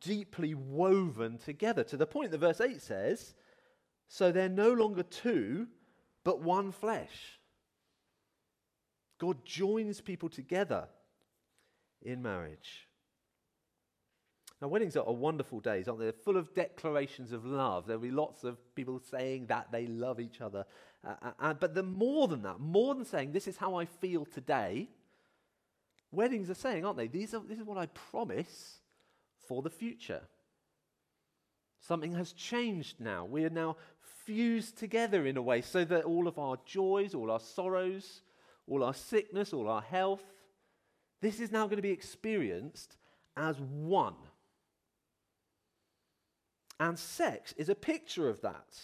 deeply 0.00 0.54
woven 0.54 1.38
together 1.38 1.84
to 1.84 1.96
the 1.96 2.06
point 2.06 2.30
that 2.30 2.38
verse 2.38 2.60
8 2.60 2.80
says, 2.80 3.34
So 4.08 4.32
they're 4.32 4.48
no 4.48 4.72
longer 4.72 5.02
two, 5.02 5.68
but 6.24 6.40
one 6.40 6.72
flesh. 6.72 7.38
God 9.18 9.44
joins 9.44 10.00
people 10.00 10.28
together 10.28 10.88
in 12.02 12.22
marriage. 12.22 12.88
Now, 14.60 14.68
weddings 14.68 14.96
are 14.96 15.12
wonderful 15.12 15.60
days, 15.60 15.88
aren't 15.88 16.00
they? 16.00 16.06
They're 16.06 16.12
full 16.12 16.36
of 16.36 16.54
declarations 16.54 17.32
of 17.32 17.44
love. 17.44 17.86
There'll 17.86 18.02
be 18.02 18.12
lots 18.12 18.44
of 18.44 18.58
people 18.76 19.00
saying 19.00 19.46
that 19.46 19.72
they 19.72 19.86
love 19.86 20.20
each 20.20 20.40
other. 20.40 20.64
Uh, 21.04 21.14
uh, 21.20 21.30
uh 21.40 21.54
but 21.54 21.74
they're 21.74 21.82
more 21.82 22.28
than 22.28 22.42
that, 22.42 22.60
more 22.60 22.94
than 22.94 23.04
saying, 23.04 23.32
This 23.32 23.48
is 23.48 23.56
how 23.56 23.74
I 23.74 23.86
feel 23.86 24.24
today. 24.24 24.88
Weddings 26.12 26.50
are 26.50 26.54
saying, 26.54 26.84
aren't 26.84 26.98
they? 26.98 27.08
These 27.08 27.32
are, 27.32 27.40
this 27.40 27.58
is 27.58 27.64
what 27.64 27.78
I 27.78 27.86
promise 27.86 28.81
for 29.52 29.60
the 29.60 29.68
future. 29.68 30.22
Something 31.78 32.14
has 32.14 32.32
changed 32.32 32.98
now. 32.98 33.26
We 33.26 33.44
are 33.44 33.50
now 33.50 33.76
fused 34.24 34.78
together 34.78 35.26
in 35.26 35.36
a 35.36 35.42
way 35.42 35.60
so 35.60 35.84
that 35.84 36.04
all 36.04 36.26
of 36.26 36.38
our 36.38 36.56
joys, 36.64 37.14
all 37.14 37.30
our 37.30 37.38
sorrows, 37.38 38.22
all 38.66 38.82
our 38.82 38.94
sickness, 38.94 39.52
all 39.52 39.68
our 39.68 39.82
health, 39.82 40.22
this 41.20 41.38
is 41.38 41.52
now 41.52 41.66
going 41.66 41.76
to 41.76 41.82
be 41.82 41.90
experienced 41.90 42.96
as 43.36 43.60
one. 43.60 44.14
And 46.80 46.98
sex 46.98 47.52
is 47.58 47.68
a 47.68 47.74
picture 47.74 48.30
of 48.30 48.40
that. 48.40 48.80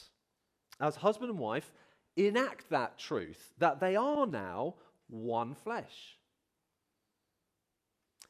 As 0.78 0.96
husband 0.96 1.30
and 1.30 1.38
wife 1.38 1.72
enact 2.14 2.68
that 2.68 2.98
truth 2.98 3.54
that 3.56 3.80
they 3.80 3.96
are 3.96 4.26
now 4.26 4.74
one 5.08 5.54
flesh. 5.54 6.18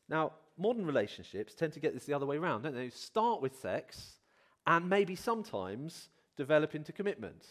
Now, 0.09 0.35
modern 0.59 0.87
relationships 0.87 1.55
tend 1.55 1.73
to 1.75 1.81
get 1.81 1.95
this 1.95 2.05
the 2.05 2.15
other 2.15 2.27
way 2.27 2.37
around, 2.37 2.62
don't 2.62 2.75
they? 2.75 2.91
Start 2.91 3.41
with 3.41 3.59
sex 3.61 4.19
and 4.67 4.88
maybe 4.88 5.15
sometimes 5.15 6.09
develop 6.37 6.75
into 6.75 6.93
commitment. 6.93 7.45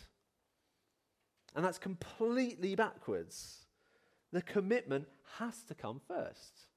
And 1.55 1.65
that's 1.65 1.79
completely 1.79 2.75
backwards. 2.75 3.65
The 4.31 4.41
commitment 4.41 5.07
has 5.39 5.63
to 5.63 5.75
come 5.75 6.01
first. 6.07 6.67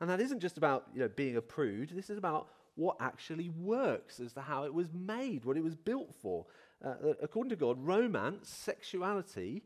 And 0.00 0.10
that 0.10 0.20
isn't 0.20 0.40
just 0.40 0.58
about 0.58 0.88
you 0.92 1.00
know, 1.00 1.08
being 1.08 1.36
a 1.36 1.42
prude, 1.42 1.90
this 1.94 2.10
is 2.10 2.18
about 2.18 2.48
what 2.74 2.96
actually 3.00 3.48
works 3.50 4.18
as 4.20 4.32
to 4.32 4.40
how 4.40 4.64
it 4.64 4.74
was 4.74 4.92
made, 4.92 5.44
what 5.44 5.56
it 5.56 5.64
was 5.64 5.76
built 5.76 6.14
for. 6.20 6.46
Uh, 6.84 7.14
according 7.22 7.50
to 7.50 7.56
God, 7.56 7.78
romance, 7.78 8.48
sexuality, 8.48 9.62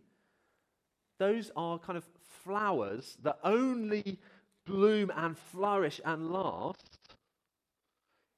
those 1.19 1.51
are 1.57 1.79
kind 1.79 1.97
of 1.97 2.05
flowers 2.45 3.17
that 3.23 3.39
only 3.43 4.21
bloom 4.69 5.11
and 5.17 5.37
flourish 5.37 6.01
and 6.05 6.31
last 6.31 6.99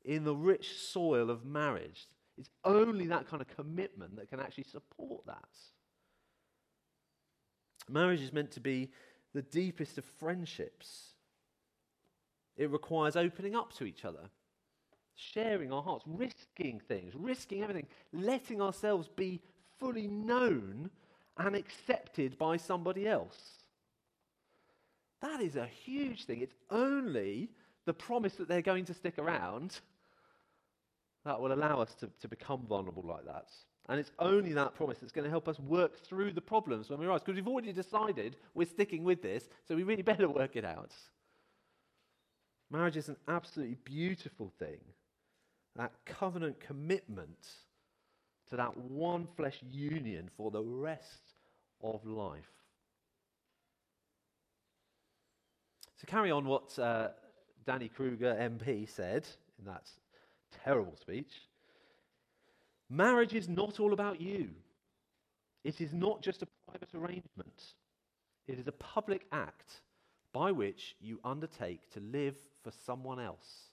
in 0.05 0.25
the 0.25 0.35
rich 0.35 0.79
soil 0.79 1.29
of 1.29 1.45
marriage. 1.45 2.09
It's 2.39 2.49
only 2.65 3.07
that 3.09 3.29
kind 3.29 3.43
of 3.43 3.49
commitment 3.55 4.17
that 4.17 4.31
can 4.31 4.41
actually 4.41 4.65
support 4.65 5.27
that. 5.27 5.49
Marriage 7.89 8.23
is 8.23 8.33
meant 8.33 8.53
to 8.53 8.61
be 8.61 8.91
the 9.35 9.43
deepest 9.43 9.99
of 9.99 10.05
friendships. 10.05 11.15
It 12.57 12.71
requires 12.71 13.17
opening 13.17 13.57
up 13.57 13.73
to 13.75 13.85
each 13.85 14.05
other, 14.05 14.31
sharing 15.17 15.73
our 15.73 15.83
hearts, 15.83 16.05
risking 16.07 16.81
things, 16.81 17.15
risking 17.15 17.63
everything, 17.63 17.87
letting 18.13 18.63
ourselves 18.63 19.09
be 19.09 19.41
fully 19.79 20.07
known 20.07 20.91
and 21.37 21.57
accepted 21.57 22.39
by 22.39 22.57
somebody 22.57 23.09
else. 23.09 23.60
That 25.23 25.41
is 25.41 25.57
a 25.57 25.67
huge 25.67 26.25
thing. 26.25 26.41
It's 26.41 26.55
only 26.71 27.51
the 27.87 27.93
promise 27.93 28.35
that 28.35 28.49
they're 28.49 28.63
going 28.63 28.85
to 28.87 28.95
stick 28.95 29.19
around 29.19 29.81
that 31.25 31.41
will 31.41 31.53
allow 31.53 31.81
us 31.81 31.95
to, 31.97 32.09
to 32.21 32.29
become 32.29 32.65
vulnerable 32.69 33.05
like 33.07 33.27
that. 33.27 33.49
And 33.89 33.99
it's 33.99 34.13
only 34.19 34.53
that 34.53 34.75
promise 34.75 34.99
that's 34.99 35.13
going 35.13 35.25
to 35.25 35.31
help 35.31 35.49
us 35.49 35.59
work 35.59 35.99
through 36.05 36.33
the 36.33 36.41
problems 36.41 36.89
when 36.89 37.01
we 37.01 37.07
rise. 37.07 37.21
Because 37.21 37.35
we've 37.35 37.49
already 37.49 37.73
decided 37.73 38.37
we're 38.55 38.69
sticking 38.69 39.05
with 39.05 39.21
this, 39.21 39.49
so 39.67 39.75
we 39.75 39.83
really 39.83 40.03
better 40.11 40.29
work 40.29 40.57
it 40.57 40.65
out. 40.65 40.93
Marriage 42.71 42.97
is 42.97 43.09
an 43.09 43.17
absolutely 43.27 43.77
beautiful 43.85 44.53
thing. 44.59 44.79
That 45.77 45.93
covenant 46.05 46.61
commitment 46.61 47.49
to 48.51 48.57
that 48.57 48.77
one 48.77 49.27
flesh 49.37 49.59
union 49.71 50.31
for 50.37 50.51
the 50.51 50.63
rest 50.63 51.35
of 51.83 52.05
life. 52.07 52.60
To 56.01 56.07
carry 56.07 56.31
on 56.31 56.47
what 56.47 56.79
uh, 56.79 57.09
Danny 57.67 57.89
Kruger, 57.89 58.35
MP, 58.41 58.89
said 58.89 59.29
in 59.59 59.67
that 59.67 59.89
terrible 60.65 60.97
speech, 60.97 61.33
marriage 62.89 63.35
is 63.35 63.49
not 63.49 63.79
all 63.79 63.93
about 63.93 64.19
you. 64.19 64.49
It 65.63 65.83
is 65.83 65.93
not 65.93 66.23
just 66.23 66.43
a 66.43 66.49
private 66.67 66.95
arrangement, 66.95 67.75
it 68.49 68.59
is 68.59 68.67
a 68.67 68.73
public 68.73 69.27
act 69.31 69.83
by 70.33 70.53
which 70.53 70.97
you 71.01 71.21
undertake 71.23 71.91
to 71.91 72.01
live 72.01 72.37
for 72.63 72.71
someone 72.71 73.21
else. 73.21 73.67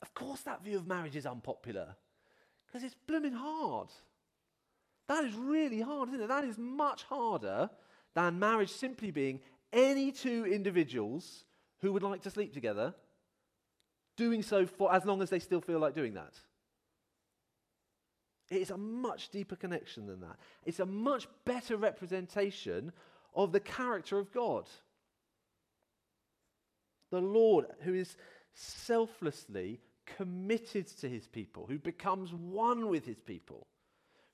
Of 0.00 0.14
course, 0.14 0.40
that 0.42 0.64
view 0.64 0.78
of 0.78 0.86
marriage 0.86 1.16
is 1.16 1.26
unpopular 1.26 1.96
because 2.66 2.82
it's 2.82 2.96
blooming 3.06 3.34
hard. 3.34 3.88
That 5.08 5.24
is 5.24 5.34
really 5.34 5.80
hard, 5.80 6.08
isn't 6.08 6.20
it? 6.20 6.28
That 6.28 6.44
is 6.44 6.56
much 6.56 7.02
harder 7.02 7.68
than 8.14 8.38
marriage 8.38 8.70
simply 8.70 9.10
being 9.10 9.40
any 9.72 10.12
two 10.12 10.46
individuals 10.46 11.44
who 11.80 11.92
would 11.92 12.02
like 12.02 12.22
to 12.22 12.30
sleep 12.30 12.54
together 12.54 12.94
doing 14.16 14.42
so 14.42 14.66
for 14.66 14.94
as 14.94 15.04
long 15.04 15.20
as 15.22 15.30
they 15.30 15.40
still 15.40 15.60
feel 15.60 15.78
like 15.78 15.94
doing 15.94 16.14
that. 16.14 16.34
It 18.50 18.60
is 18.60 18.70
a 18.70 18.76
much 18.76 19.30
deeper 19.30 19.56
connection 19.56 20.06
than 20.06 20.20
that. 20.20 20.36
It's 20.64 20.80
a 20.80 20.86
much 20.86 21.26
better 21.44 21.76
representation 21.76 22.92
of 23.34 23.52
the 23.52 23.60
character 23.60 24.18
of 24.18 24.32
God. 24.32 24.68
The 27.10 27.20
Lord, 27.20 27.66
who 27.80 27.94
is 27.94 28.16
selflessly 28.54 29.80
committed 30.06 30.86
to 30.98 31.08
his 31.08 31.26
people, 31.26 31.66
who 31.66 31.78
becomes 31.78 32.32
one 32.32 32.88
with 32.88 33.06
his 33.06 33.20
people, 33.20 33.66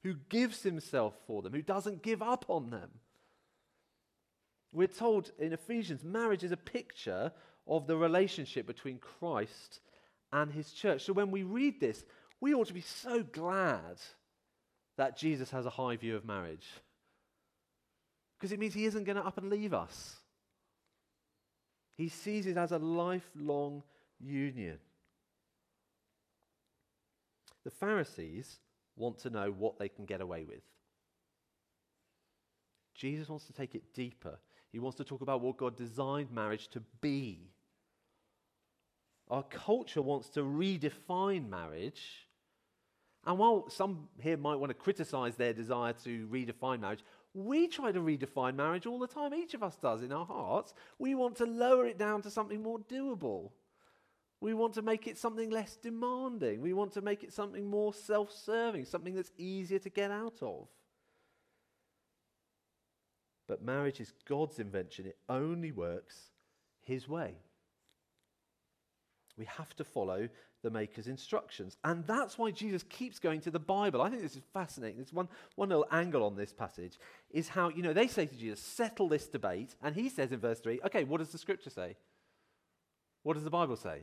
who 0.02 0.14
gives 0.28 0.62
himself 0.62 1.14
for 1.26 1.42
them, 1.42 1.52
who 1.52 1.62
doesn't 1.62 2.02
give 2.02 2.20
up 2.20 2.44
on 2.48 2.70
them. 2.70 2.90
We're 4.72 4.86
told 4.86 5.32
in 5.38 5.52
Ephesians, 5.52 6.04
marriage 6.04 6.44
is 6.44 6.52
a 6.52 6.56
picture 6.56 7.32
of 7.66 7.86
the 7.86 7.96
relationship 7.96 8.66
between 8.66 8.98
Christ 8.98 9.80
and 10.32 10.50
his 10.52 10.72
church. 10.72 11.02
So 11.02 11.12
when 11.12 11.30
we 11.30 11.42
read 11.42 11.80
this, 11.80 12.04
we 12.40 12.54
ought 12.54 12.68
to 12.68 12.74
be 12.74 12.80
so 12.80 13.22
glad 13.22 14.00
that 14.96 15.16
Jesus 15.16 15.50
has 15.50 15.66
a 15.66 15.70
high 15.70 15.96
view 15.96 16.16
of 16.16 16.24
marriage. 16.24 16.66
Because 18.38 18.52
it 18.52 18.58
means 18.58 18.74
he 18.74 18.86
isn't 18.86 19.04
going 19.04 19.16
to 19.16 19.26
up 19.26 19.38
and 19.38 19.50
leave 19.50 19.74
us. 19.74 20.16
He 21.96 22.08
sees 22.08 22.46
it 22.46 22.56
as 22.56 22.72
a 22.72 22.78
lifelong 22.78 23.82
union. 24.18 24.78
The 27.64 27.70
Pharisees 27.70 28.58
want 28.96 29.18
to 29.18 29.30
know 29.30 29.50
what 29.50 29.78
they 29.78 29.88
can 29.88 30.06
get 30.06 30.20
away 30.20 30.44
with. 30.44 30.62
Jesus 32.94 33.28
wants 33.28 33.46
to 33.46 33.52
take 33.52 33.74
it 33.74 33.94
deeper. 33.94 34.38
He 34.72 34.78
wants 34.78 34.96
to 34.98 35.04
talk 35.04 35.20
about 35.20 35.40
what 35.40 35.56
God 35.56 35.76
designed 35.76 36.30
marriage 36.30 36.68
to 36.68 36.82
be. 37.00 37.50
Our 39.28 39.42
culture 39.42 40.02
wants 40.02 40.28
to 40.30 40.40
redefine 40.40 41.48
marriage. 41.48 42.28
And 43.24 43.38
while 43.38 43.68
some 43.68 44.08
here 44.20 44.36
might 44.36 44.56
want 44.56 44.70
to 44.70 44.74
criticize 44.74 45.36
their 45.36 45.52
desire 45.52 45.92
to 46.04 46.26
redefine 46.28 46.80
marriage, 46.80 47.04
we 47.34 47.68
try 47.68 47.92
to 47.92 48.00
redefine 48.00 48.56
marriage 48.56 48.86
all 48.86 48.98
the 48.98 49.06
time. 49.06 49.34
Each 49.34 49.54
of 49.54 49.62
us 49.62 49.76
does 49.76 50.02
in 50.02 50.10
our 50.10 50.24
hearts. 50.24 50.74
We 50.98 51.14
want 51.14 51.36
to 51.36 51.46
lower 51.46 51.86
it 51.86 51.98
down 51.98 52.22
to 52.22 52.30
something 52.30 52.62
more 52.62 52.78
doable. 52.78 53.50
We 54.40 54.54
want 54.54 54.74
to 54.74 54.82
make 54.82 55.06
it 55.06 55.18
something 55.18 55.50
less 55.50 55.76
demanding. 55.76 56.62
We 56.62 56.72
want 56.72 56.92
to 56.92 57.02
make 57.02 57.22
it 57.22 57.32
something 57.32 57.68
more 57.68 57.92
self 57.92 58.32
serving, 58.32 58.86
something 58.86 59.14
that's 59.14 59.32
easier 59.36 59.78
to 59.80 59.90
get 59.90 60.10
out 60.10 60.42
of. 60.42 60.66
But 63.50 63.64
marriage 63.64 63.98
is 64.00 64.12
God's 64.28 64.60
invention, 64.60 65.06
it 65.06 65.18
only 65.28 65.72
works 65.72 66.30
His 66.82 67.08
way. 67.08 67.34
We 69.36 69.44
have 69.46 69.74
to 69.74 69.82
follow 69.82 70.28
the 70.62 70.70
Maker's 70.70 71.08
instructions. 71.08 71.76
And 71.82 72.06
that's 72.06 72.38
why 72.38 72.52
Jesus 72.52 72.84
keeps 72.84 73.18
going 73.18 73.40
to 73.40 73.50
the 73.50 73.58
Bible. 73.58 74.02
I 74.02 74.08
think 74.08 74.22
this 74.22 74.36
is 74.36 74.42
fascinating. 74.52 74.98
There's 74.98 75.12
one, 75.12 75.28
one 75.56 75.70
little 75.70 75.88
angle 75.90 76.22
on 76.22 76.36
this 76.36 76.52
passage 76.52 76.96
is 77.32 77.48
how, 77.48 77.70
you 77.70 77.82
know, 77.82 77.92
they 77.92 78.06
say 78.06 78.24
to 78.24 78.36
Jesus, 78.36 78.60
settle 78.60 79.08
this 79.08 79.26
debate. 79.26 79.74
And 79.82 79.96
he 79.96 80.08
says 80.10 80.30
in 80.30 80.38
verse 80.38 80.60
3, 80.60 80.82
okay, 80.86 81.02
what 81.02 81.18
does 81.18 81.30
the 81.30 81.38
scripture 81.38 81.70
say? 81.70 81.96
What 83.24 83.34
does 83.34 83.42
the 83.42 83.50
Bible 83.50 83.76
say? 83.76 84.02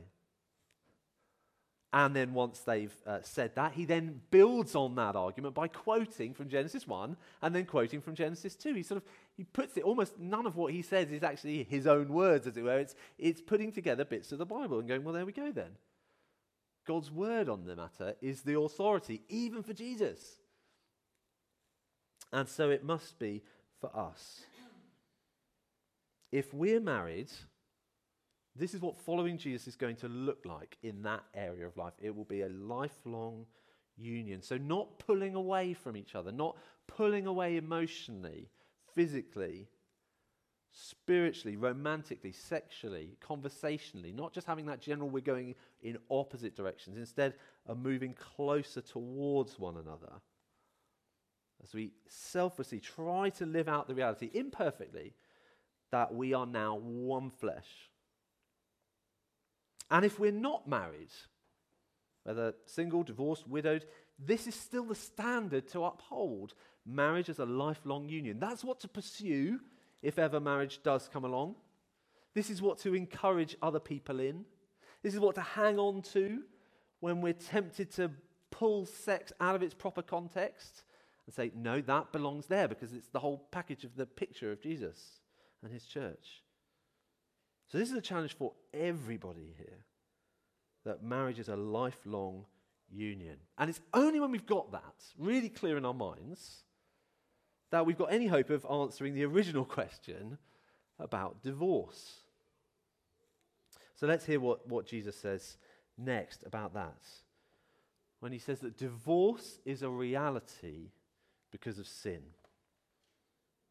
And 1.92 2.14
then 2.14 2.34
once 2.34 2.60
they've 2.60 2.94
uh, 3.06 3.20
said 3.22 3.54
that, 3.54 3.72
he 3.72 3.86
then 3.86 4.20
builds 4.30 4.74
on 4.74 4.94
that 4.96 5.16
argument 5.16 5.54
by 5.54 5.68
quoting 5.68 6.34
from 6.34 6.50
Genesis 6.50 6.86
1 6.86 7.16
and 7.40 7.54
then 7.54 7.64
quoting 7.64 8.02
from 8.02 8.14
Genesis 8.14 8.54
2. 8.56 8.74
He 8.74 8.82
sort 8.82 8.98
of 8.98 9.08
he 9.38 9.44
puts 9.44 9.76
it 9.76 9.84
almost 9.84 10.18
none 10.18 10.46
of 10.46 10.56
what 10.56 10.72
he 10.72 10.82
says 10.82 11.10
is 11.10 11.22
actually 11.22 11.62
his 11.62 11.86
own 11.86 12.08
words, 12.08 12.46
as 12.46 12.56
it 12.56 12.62
were. 12.62 12.78
It's, 12.78 12.94
it's 13.18 13.40
putting 13.40 13.72
together 13.72 14.04
bits 14.04 14.32
of 14.32 14.38
the 14.38 14.44
Bible 14.44 14.80
and 14.80 14.88
going, 14.88 15.02
well, 15.02 15.14
there 15.14 15.24
we 15.24 15.32
go 15.32 15.50
then. 15.50 15.70
God's 16.86 17.10
word 17.10 17.48
on 17.48 17.64
the 17.64 17.76
matter 17.76 18.16
is 18.20 18.42
the 18.42 18.58
authority, 18.58 19.22
even 19.28 19.62
for 19.62 19.72
Jesus. 19.72 20.40
And 22.32 22.48
so 22.48 22.70
it 22.70 22.84
must 22.84 23.18
be 23.18 23.42
for 23.80 23.96
us. 23.96 24.40
If 26.32 26.52
we're 26.52 26.80
married, 26.80 27.30
this 28.58 28.74
is 28.74 28.80
what 28.80 28.96
following 28.96 29.38
Jesus 29.38 29.68
is 29.68 29.76
going 29.76 29.96
to 29.96 30.08
look 30.08 30.44
like 30.44 30.76
in 30.82 31.02
that 31.02 31.22
area 31.34 31.66
of 31.66 31.76
life. 31.76 31.94
It 32.00 32.14
will 32.14 32.24
be 32.24 32.42
a 32.42 32.48
lifelong 32.48 33.46
union. 33.96 34.42
So, 34.42 34.56
not 34.56 34.98
pulling 34.98 35.34
away 35.34 35.74
from 35.74 35.96
each 35.96 36.14
other, 36.14 36.32
not 36.32 36.56
pulling 36.86 37.26
away 37.26 37.56
emotionally, 37.56 38.48
physically, 38.94 39.68
spiritually, 40.72 41.56
romantically, 41.56 42.32
sexually, 42.32 43.16
conversationally, 43.20 44.12
not 44.12 44.32
just 44.32 44.46
having 44.46 44.66
that 44.66 44.80
general 44.80 45.08
we're 45.08 45.20
going 45.20 45.54
in 45.82 45.98
opposite 46.10 46.56
directions, 46.56 46.96
instead 46.96 47.34
of 47.66 47.78
moving 47.78 48.14
closer 48.14 48.80
towards 48.80 49.58
one 49.58 49.76
another. 49.76 50.12
As 51.62 51.74
we 51.74 51.92
selflessly 52.08 52.78
try 52.78 53.30
to 53.30 53.46
live 53.46 53.68
out 53.68 53.88
the 53.88 53.94
reality 53.94 54.30
imperfectly 54.32 55.14
that 55.90 56.14
we 56.14 56.34
are 56.34 56.46
now 56.46 56.76
one 56.76 57.30
flesh 57.30 57.88
And 59.90 60.04
if 60.04 60.18
we're 60.18 60.32
not 60.32 60.68
married, 60.68 61.10
whether 62.24 62.54
single, 62.66 63.02
divorced, 63.02 63.48
widowed, 63.48 63.86
this 64.18 64.46
is 64.46 64.54
still 64.54 64.84
the 64.84 64.94
standard 64.94 65.68
to 65.68 65.84
uphold 65.84 66.54
marriage 66.84 67.28
as 67.28 67.38
a 67.38 67.46
lifelong 67.46 68.08
union. 68.08 68.38
That's 68.38 68.64
what 68.64 68.80
to 68.80 68.88
pursue 68.88 69.60
if 70.02 70.18
ever 70.18 70.40
marriage 70.40 70.80
does 70.82 71.08
come 71.12 71.24
along. 71.24 71.54
This 72.34 72.50
is 72.50 72.60
what 72.60 72.78
to 72.80 72.94
encourage 72.94 73.56
other 73.62 73.80
people 73.80 74.20
in. 74.20 74.44
This 75.02 75.14
is 75.14 75.20
what 75.20 75.34
to 75.36 75.40
hang 75.40 75.78
on 75.78 76.02
to 76.12 76.42
when 77.00 77.20
we're 77.20 77.32
tempted 77.32 77.90
to 77.92 78.10
pull 78.50 78.86
sex 78.86 79.32
out 79.40 79.54
of 79.54 79.62
its 79.62 79.74
proper 79.74 80.02
context 80.02 80.84
and 81.26 81.34
say, 81.34 81.50
no, 81.54 81.80
that 81.80 82.12
belongs 82.12 82.46
there 82.46 82.68
because 82.68 82.92
it's 82.92 83.08
the 83.08 83.20
whole 83.20 83.46
package 83.50 83.84
of 83.84 83.96
the 83.96 84.06
picture 84.06 84.50
of 84.50 84.60
Jesus 84.60 85.20
and 85.62 85.72
his 85.72 85.84
church. 85.84 86.42
So, 87.68 87.78
this 87.78 87.90
is 87.90 87.96
a 87.96 88.02
challenge 88.02 88.34
for 88.34 88.52
everybody 88.72 89.54
here 89.56 89.84
that 90.84 91.02
marriage 91.02 91.38
is 91.38 91.48
a 91.48 91.56
lifelong 91.56 92.46
union. 92.90 93.36
And 93.58 93.68
it's 93.68 93.80
only 93.92 94.20
when 94.20 94.30
we've 94.30 94.46
got 94.46 94.72
that 94.72 94.94
really 95.18 95.50
clear 95.50 95.76
in 95.76 95.84
our 95.84 95.94
minds 95.94 96.62
that 97.70 97.84
we've 97.84 97.98
got 97.98 98.12
any 98.12 98.26
hope 98.26 98.48
of 98.48 98.64
answering 98.70 99.14
the 99.14 99.24
original 99.24 99.64
question 99.64 100.38
about 100.98 101.42
divorce. 101.42 102.20
So 103.96 104.06
let's 104.06 104.24
hear 104.24 104.40
what, 104.40 104.66
what 104.66 104.86
Jesus 104.86 105.16
says 105.16 105.58
next 105.98 106.44
about 106.46 106.72
that. 106.74 107.02
When 108.20 108.32
he 108.32 108.38
says 108.38 108.60
that 108.60 108.78
divorce 108.78 109.58
is 109.64 109.82
a 109.82 109.90
reality 109.90 110.90
because 111.50 111.78
of 111.78 111.86
sin. 111.86 112.22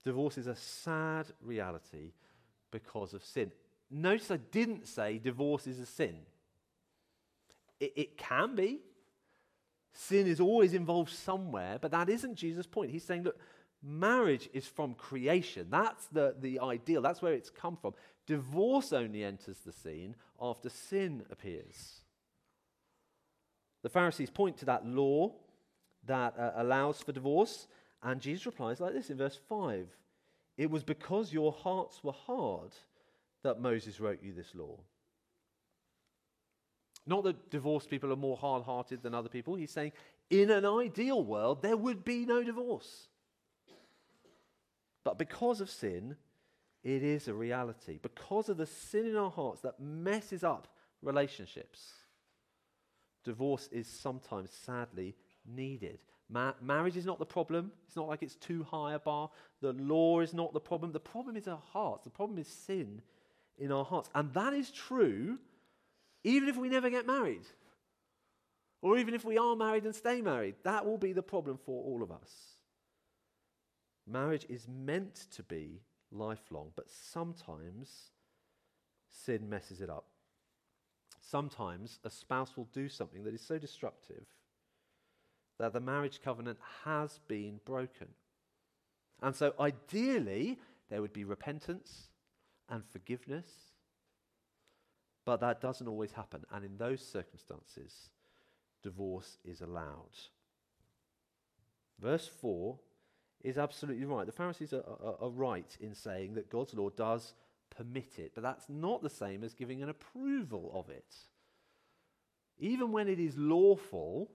Divorce 0.03 0.37
is 0.37 0.47
a 0.47 0.55
sad 0.55 1.27
reality 1.41 2.11
because 2.71 3.13
of 3.13 3.23
sin. 3.23 3.51
Notice 3.89 4.31
I 4.31 4.37
didn't 4.37 4.87
say 4.87 5.17
divorce 5.17 5.67
is 5.67 5.79
a 5.79 5.85
sin. 5.85 6.17
It, 7.79 7.93
it 7.95 8.17
can 8.17 8.55
be. 8.55 8.79
Sin 9.93 10.27
is 10.27 10.39
always 10.39 10.73
involved 10.73 11.11
somewhere, 11.11 11.79
but 11.81 11.91
that 11.91 12.09
isn't 12.09 12.35
Jesus' 12.35 12.67
point. 12.67 12.91
He's 12.91 13.03
saying, 13.03 13.23
look, 13.23 13.39
marriage 13.81 14.49
is 14.53 14.67
from 14.67 14.93
creation. 14.93 15.67
That's 15.69 16.05
the, 16.07 16.35
the 16.39 16.59
ideal, 16.59 17.01
that's 17.01 17.21
where 17.21 17.33
it's 17.33 17.49
come 17.49 17.77
from. 17.77 17.93
Divorce 18.25 18.93
only 18.93 19.23
enters 19.23 19.59
the 19.59 19.71
scene 19.71 20.15
after 20.39 20.69
sin 20.69 21.23
appears. 21.31 22.01
The 23.83 23.89
Pharisees 23.89 24.29
point 24.29 24.57
to 24.57 24.65
that 24.65 24.85
law 24.85 25.33
that 26.05 26.37
uh, 26.37 26.51
allows 26.55 27.01
for 27.01 27.11
divorce, 27.11 27.67
and 28.03 28.19
Jesus 28.19 28.45
replies 28.45 28.79
like 28.79 28.93
this 28.93 29.09
in 29.09 29.17
verse 29.17 29.39
5 29.47 29.87
It 30.57 30.69
was 30.69 30.83
because 30.83 31.33
your 31.33 31.51
hearts 31.51 32.03
were 32.03 32.11
hard 32.11 32.73
that 33.47 33.61
Moses 33.61 33.99
wrote 34.01 34.21
you 34.21 34.33
this 34.33 34.53
law. 34.53 34.77
Not 37.05 37.23
that 37.23 37.49
divorced 37.49 37.89
people 37.89 38.11
are 38.11 38.17
more 38.17 38.35
hard 38.35 38.63
hearted 38.63 39.01
than 39.01 39.15
other 39.15 39.29
people. 39.29 39.55
He's 39.55 39.71
saying, 39.71 39.93
in 40.29 40.51
an 40.51 40.65
ideal 40.65 41.23
world, 41.23 41.61
there 41.61 41.77
would 41.77 42.03
be 42.03 42.25
no 42.25 42.43
divorce. 42.43 43.07
But 45.05 45.17
because 45.17 45.61
of 45.61 45.69
sin, 45.69 46.17
it 46.83 47.03
is 47.03 47.29
a 47.29 47.33
reality. 47.33 47.99
Because 48.01 48.49
of 48.49 48.57
the 48.57 48.65
sin 48.65 49.05
in 49.05 49.15
our 49.15 49.31
hearts 49.31 49.61
that 49.61 49.79
messes 49.79 50.43
up 50.43 50.67
relationships, 51.01 51.93
divorce 53.23 53.69
is 53.71 53.87
sometimes 53.87 54.51
sadly 54.51 55.15
needed. 55.45 55.99
Ma- 56.29 56.55
marriage 56.61 56.97
is 56.97 57.05
not 57.05 57.19
the 57.19 57.25
problem. 57.25 57.71
It's 57.85 57.95
not 57.95 58.09
like 58.09 58.21
it's 58.21 58.35
too 58.35 58.63
high 58.63 58.95
a 58.95 58.99
bar. 58.99 59.29
The 59.61 59.71
law 59.71 60.19
is 60.19 60.33
not 60.33 60.51
the 60.51 60.59
problem. 60.59 60.91
The 60.91 60.99
problem 60.99 61.37
is 61.37 61.47
our 61.47 61.61
hearts. 61.71 62.03
The 62.03 62.09
problem 62.09 62.37
is 62.37 62.49
sin 62.49 63.01
in 63.57 63.71
our 63.71 63.85
hearts. 63.85 64.09
And 64.13 64.33
that 64.33 64.53
is 64.53 64.71
true 64.71 65.37
even 66.23 66.49
if 66.49 66.57
we 66.57 66.69
never 66.69 66.89
get 66.89 67.07
married. 67.07 67.45
Or 68.81 68.97
even 68.97 69.13
if 69.13 69.25
we 69.25 69.37
are 69.37 69.55
married 69.55 69.85
and 69.85 69.95
stay 69.95 70.21
married. 70.21 70.55
That 70.63 70.85
will 70.85 70.97
be 70.97 71.13
the 71.13 71.23
problem 71.23 71.57
for 71.65 71.83
all 71.83 72.03
of 72.03 72.11
us. 72.11 72.31
Marriage 74.05 74.45
is 74.49 74.67
meant 74.67 75.27
to 75.35 75.43
be 75.43 75.81
lifelong, 76.11 76.71
but 76.75 76.89
sometimes 76.89 78.11
sin 79.09 79.49
messes 79.49 79.81
it 79.81 79.89
up. 79.89 80.05
Sometimes 81.21 81.99
a 82.03 82.09
spouse 82.09 82.55
will 82.55 82.69
do 82.71 82.87
something 82.87 83.23
that 83.23 83.33
is 83.33 83.41
so 83.41 83.57
destructive 83.57 84.25
that 85.59 85.73
the 85.73 85.79
marriage 85.79 86.21
covenant 86.23 86.59
has 86.85 87.19
been 87.27 87.59
broken. 87.65 88.07
And 89.21 89.35
so, 89.35 89.53
ideally, 89.59 90.59
there 90.89 91.01
would 91.01 91.13
be 91.13 91.23
repentance 91.23 92.09
and 92.69 92.83
forgiveness, 92.85 93.47
but 95.25 95.39
that 95.41 95.61
doesn't 95.61 95.87
always 95.87 96.11
happen. 96.11 96.45
And 96.51 96.63
in 96.63 96.77
those 96.77 97.05
circumstances, 97.05 98.09
divorce 98.83 99.37
is 99.43 99.61
allowed. 99.61 100.17
Verse 101.99 102.27
4 102.27 102.77
is 103.43 103.57
absolutely 103.57 104.05
right. 104.05 104.25
The 104.25 104.31
Pharisees 104.31 104.73
are, 104.73 104.83
are, 104.83 105.15
are, 105.21 105.29
right 105.29 105.77
in 105.79 105.93
saying 105.93 106.35
that 106.35 106.49
God's 106.49 106.73
law 106.73 106.89
does 106.89 107.33
permit 107.69 108.19
it, 108.19 108.31
but 108.33 108.43
that's 108.43 108.69
not 108.69 109.01
the 109.01 109.09
same 109.09 109.43
as 109.43 109.53
giving 109.53 109.81
an 109.81 109.89
approval 109.89 110.71
of 110.73 110.89
it. 110.89 111.15
Even 112.59 112.91
when 112.91 113.07
it 113.07 113.19
is 113.19 113.37
lawful, 113.37 114.31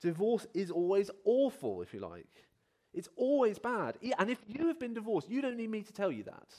divorce 0.00 0.46
is 0.54 0.70
always 0.70 1.10
awful, 1.24 1.82
if 1.82 1.92
you 1.92 2.00
like. 2.00 2.44
It's 2.92 3.08
always 3.16 3.58
bad. 3.58 3.98
And 4.18 4.30
if 4.30 4.38
you 4.46 4.68
have 4.68 4.78
been 4.78 4.94
divorced, 4.94 5.28
you 5.28 5.42
don't 5.42 5.56
need 5.56 5.70
me 5.70 5.82
to 5.82 5.92
tell 5.92 6.12
you 6.12 6.22
that. 6.24 6.54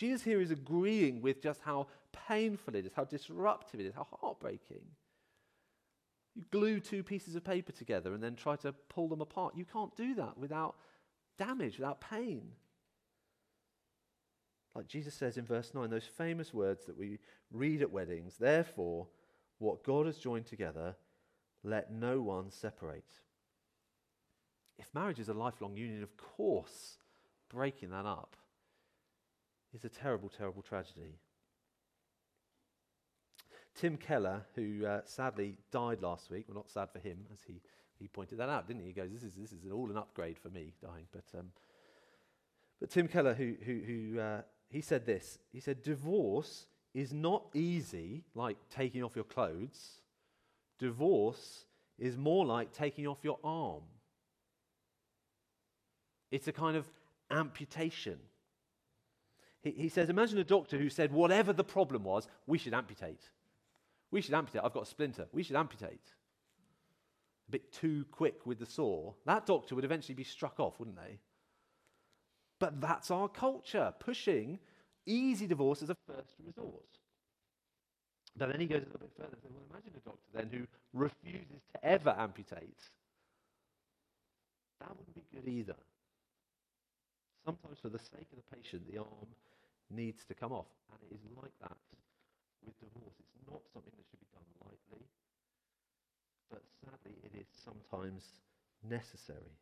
Jesus 0.00 0.22
here 0.22 0.40
is 0.40 0.50
agreeing 0.50 1.20
with 1.20 1.42
just 1.42 1.60
how 1.60 1.86
painful 2.26 2.74
it 2.74 2.86
is, 2.86 2.92
how 2.96 3.04
disruptive 3.04 3.80
it 3.80 3.84
is, 3.84 3.94
how 3.94 4.06
heartbreaking. 4.18 4.80
You 6.34 6.42
glue 6.50 6.80
two 6.80 7.02
pieces 7.02 7.34
of 7.34 7.44
paper 7.44 7.72
together 7.72 8.14
and 8.14 8.22
then 8.22 8.34
try 8.34 8.56
to 8.56 8.72
pull 8.88 9.08
them 9.08 9.20
apart. 9.20 9.58
You 9.58 9.66
can't 9.66 9.94
do 9.94 10.14
that 10.14 10.38
without 10.38 10.76
damage, 11.36 11.78
without 11.78 12.00
pain. 12.00 12.52
Like 14.74 14.88
Jesus 14.88 15.12
says 15.12 15.36
in 15.36 15.44
verse 15.44 15.72
9, 15.74 15.90
those 15.90 16.06
famous 16.06 16.54
words 16.54 16.86
that 16.86 16.96
we 16.96 17.18
read 17.52 17.82
at 17.82 17.92
weddings, 17.92 18.36
therefore, 18.38 19.06
what 19.58 19.84
God 19.84 20.06
has 20.06 20.16
joined 20.16 20.46
together, 20.46 20.96
let 21.62 21.92
no 21.92 22.22
one 22.22 22.50
separate. 22.50 23.20
If 24.78 24.94
marriage 24.94 25.20
is 25.20 25.28
a 25.28 25.34
lifelong 25.34 25.76
union, 25.76 26.02
of 26.02 26.16
course, 26.16 26.96
breaking 27.50 27.90
that 27.90 28.06
up 28.06 28.38
is 29.74 29.84
a 29.84 29.88
terrible, 29.88 30.28
terrible 30.28 30.62
tragedy. 30.62 31.18
Tim 33.74 33.96
Keller, 33.96 34.42
who 34.54 34.84
uh, 34.84 35.00
sadly 35.04 35.56
died 35.70 36.02
last 36.02 36.30
week, 36.30 36.46
well, 36.48 36.56
not 36.56 36.70
sad 36.70 36.90
for 36.90 36.98
him, 36.98 37.18
as 37.32 37.38
he, 37.46 37.60
he 37.98 38.08
pointed 38.08 38.38
that 38.38 38.48
out, 38.48 38.66
didn't 38.66 38.82
he? 38.82 38.88
He 38.88 38.92
goes, 38.92 39.10
This 39.12 39.22
is, 39.22 39.34
this 39.34 39.52
is 39.52 39.70
all 39.72 39.90
an 39.90 39.96
upgrade 39.96 40.38
for 40.38 40.48
me 40.48 40.72
dying. 40.82 41.06
But, 41.12 41.38
um, 41.38 41.46
but 42.80 42.90
Tim 42.90 43.08
Keller, 43.08 43.34
who, 43.34 43.54
who, 43.64 43.80
who 43.86 44.20
uh, 44.20 44.42
he 44.68 44.80
said 44.80 45.06
this 45.06 45.38
he 45.52 45.60
said, 45.60 45.82
Divorce 45.82 46.66
is 46.94 47.12
not 47.12 47.44
easy 47.54 48.24
like 48.34 48.56
taking 48.74 49.02
off 49.02 49.14
your 49.14 49.24
clothes, 49.24 50.00
divorce 50.78 51.64
is 51.98 52.16
more 52.16 52.44
like 52.44 52.72
taking 52.72 53.06
off 53.06 53.18
your 53.22 53.38
arm. 53.44 53.82
It's 56.30 56.48
a 56.48 56.52
kind 56.52 56.76
of 56.76 56.86
amputation. 57.30 58.18
He, 59.62 59.70
he 59.72 59.88
says, 59.88 60.08
Imagine 60.08 60.38
a 60.38 60.44
doctor 60.44 60.78
who 60.78 60.88
said, 60.88 61.12
Whatever 61.12 61.52
the 61.52 61.64
problem 61.64 62.04
was, 62.04 62.26
we 62.46 62.58
should 62.58 62.74
amputate. 62.74 63.22
We 64.10 64.20
should 64.20 64.34
amputate. 64.34 64.62
I've 64.64 64.72
got 64.72 64.84
a 64.84 64.86
splinter. 64.86 65.26
We 65.32 65.42
should 65.42 65.56
amputate. 65.56 66.12
A 67.48 67.52
bit 67.52 67.72
too 67.72 68.04
quick 68.10 68.46
with 68.46 68.58
the 68.58 68.66
saw. 68.66 69.12
That 69.26 69.46
doctor 69.46 69.74
would 69.74 69.84
eventually 69.84 70.14
be 70.14 70.24
struck 70.24 70.58
off, 70.58 70.78
wouldn't 70.78 70.96
they? 70.96 71.18
But 72.58 72.80
that's 72.80 73.10
our 73.10 73.28
culture, 73.28 73.92
pushing 73.98 74.58
easy 75.06 75.46
divorce 75.46 75.82
as 75.82 75.90
a 75.90 75.96
first 76.06 76.34
resort. 76.44 76.84
But 78.36 78.50
then 78.50 78.60
he 78.60 78.66
goes 78.66 78.82
a 78.82 78.86
little 78.86 79.00
bit 79.00 79.10
further 79.16 79.30
and 79.32 79.42
says, 79.42 79.50
well, 79.52 79.64
imagine 79.70 79.92
a 79.96 80.08
doctor 80.08 80.28
then 80.34 80.48
who 80.52 80.66
refuses 80.92 81.62
to 81.74 81.84
ever 81.84 82.14
amputate. 82.16 82.78
That 84.80 84.90
wouldn't 84.96 85.14
be 85.14 85.24
good 85.34 85.48
either. 85.48 85.76
Sometimes, 87.44 87.78
for 87.80 87.88
the 87.88 87.98
sake 87.98 88.28
of 88.32 88.38
the 88.38 88.56
patient, 88.56 88.90
the 88.90 88.98
arm 88.98 89.28
needs 89.90 90.24
to 90.26 90.34
come 90.34 90.52
off. 90.52 90.68
And 90.92 91.00
it 91.10 91.14
is 91.14 91.20
like 91.36 91.52
that 91.60 91.76
with 92.64 92.78
divorce. 92.78 93.14
It's 93.18 93.36
not 93.50 93.60
something 93.72 93.92
that 93.96 94.04
should 94.10 94.20
be 94.20 94.30
done 94.32 94.46
lightly, 94.60 95.06
but 96.50 96.62
sadly, 96.84 97.16
it 97.24 97.38
is 97.38 97.46
sometimes 97.64 98.24
necessary. 98.88 99.56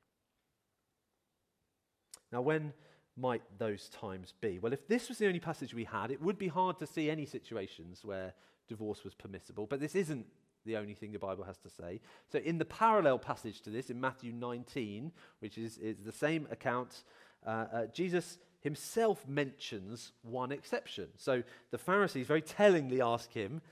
Now, 2.32 2.42
when 2.42 2.72
might 3.16 3.42
those 3.58 3.88
times 3.88 4.34
be? 4.40 4.58
Well, 4.58 4.72
if 4.72 4.86
this 4.86 5.08
was 5.08 5.18
the 5.18 5.26
only 5.26 5.40
passage 5.40 5.74
we 5.74 5.84
had, 5.84 6.10
it 6.10 6.22
would 6.22 6.38
be 6.38 6.48
hard 6.48 6.78
to 6.78 6.86
see 6.86 7.10
any 7.10 7.26
situations 7.26 8.04
where 8.04 8.34
divorce 8.68 9.02
was 9.02 9.14
permissible, 9.14 9.66
but 9.66 9.80
this 9.80 9.94
isn't 9.94 10.26
the 10.64 10.76
only 10.76 10.94
thing 10.94 11.12
the 11.12 11.18
Bible 11.18 11.44
has 11.44 11.56
to 11.58 11.70
say. 11.70 12.00
So, 12.30 12.38
in 12.38 12.58
the 12.58 12.64
parallel 12.64 13.18
passage 13.18 13.60
to 13.62 13.70
this, 13.70 13.90
in 13.90 14.00
Matthew 14.00 14.32
19, 14.32 15.10
which 15.40 15.58
is, 15.58 15.78
is 15.78 15.98
the 16.04 16.12
same 16.12 16.46
account, 16.50 17.04
uh, 17.46 17.66
uh, 17.72 17.86
Jesus 17.86 18.38
himself 18.68 19.26
mentions 19.26 20.12
one 20.20 20.52
exception. 20.52 21.08
So 21.16 21.42
the 21.70 21.78
Pharisees 21.78 22.26
very 22.26 22.42
tellingly 22.42 23.00
ask 23.00 23.32
him, 23.32 23.62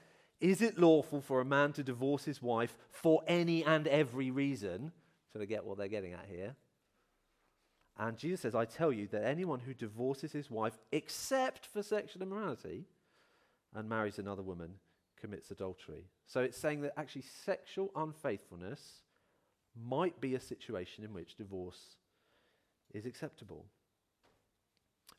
Is 0.40 0.62
it 0.62 0.78
lawful 0.78 1.20
for 1.20 1.42
a 1.42 1.44
man 1.44 1.74
to 1.74 1.82
divorce 1.82 2.24
his 2.24 2.40
wife 2.40 2.78
for 2.88 3.22
any 3.26 3.62
and 3.62 3.87
every 3.87 4.30
reason? 4.30 4.92
So 5.30 5.38
they 5.38 5.44
get 5.44 5.66
what 5.66 5.76
they're 5.76 5.88
getting 5.88 6.14
at 6.14 6.24
here. 6.30 6.56
And 7.98 8.16
Jesus 8.16 8.40
says, 8.40 8.54
I 8.54 8.64
tell 8.64 8.90
you 8.90 9.06
that 9.09 9.24
anyone 9.24 9.61
who 9.61 9.74
divorces 9.74 10.32
his 10.32 10.50
wife 10.50 10.78
except 10.92 11.66
for 11.66 11.82
sexual 11.82 12.22
immorality 12.22 12.87
and 13.74 13.88
marries 13.88 14.18
another 14.18 14.42
woman 14.42 14.70
commits 15.20 15.50
adultery. 15.50 16.04
So 16.26 16.40
it's 16.40 16.59
saying 16.59 16.80
that 16.82 16.94
actually 16.96 17.24
sexual 17.44 17.90
unfaithfulness 17.94 19.02
might 19.78 20.20
be 20.22 20.35
a 20.35 20.40
situation 20.40 21.04
in 21.04 21.12
which 21.12 21.37
divorce 21.37 21.96
is 22.94 23.04
acceptable. 23.04 23.66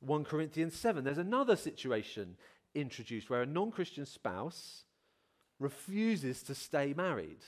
1 0.02 0.26
Corinthians 0.26 0.76
7, 0.76 1.04
there's 1.04 1.18
another 1.18 1.56
situation 1.56 2.36
introduced 2.76 3.30
where 3.30 3.42
a 3.42 3.46
non 3.46 3.72
Christian 3.72 4.06
spouse 4.06 4.84
refuses 5.60 6.44
to 6.44 6.56
stay 6.56 6.94
married. 6.96 7.44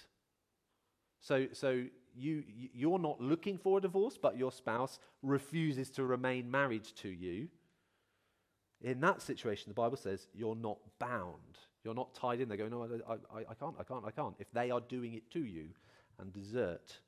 So, 1.21 1.47
so 1.53 1.85
you, 2.15 2.43
you're 2.73 2.99
not 2.99 3.21
looking 3.21 3.57
for 3.57 3.77
a 3.77 3.81
divorce, 3.81 4.17
but 4.21 4.37
your 4.37 4.51
spouse 4.51 4.99
refuses 5.21 5.89
to 5.91 6.05
remain 6.05 6.49
married 6.49 6.85
to 6.97 7.09
you. 7.09 7.49
In 8.81 9.01
that 9.01 9.21
situation, 9.21 9.69
the 9.69 9.73
Bible 9.73 9.97
says 9.97 10.27
you're 10.33 10.55
not 10.55 10.77
bound. 10.99 11.59
You're 11.83 11.93
not 11.93 12.15
tied 12.15 12.39
in. 12.39 12.49
They 12.49 12.57
go, 12.57 12.67
no, 12.67 12.87
I, 13.07 13.13
I, 13.13 13.39
I 13.49 13.53
can't, 13.53 13.75
I 13.79 13.83
can't, 13.83 14.05
I 14.05 14.11
can't. 14.11 14.35
If 14.39 14.51
they 14.51 14.71
are 14.71 14.81
doing 14.81 15.13
it 15.13 15.29
to 15.31 15.39
you 15.39 15.67
and 16.17 16.33
desert. 16.33 16.99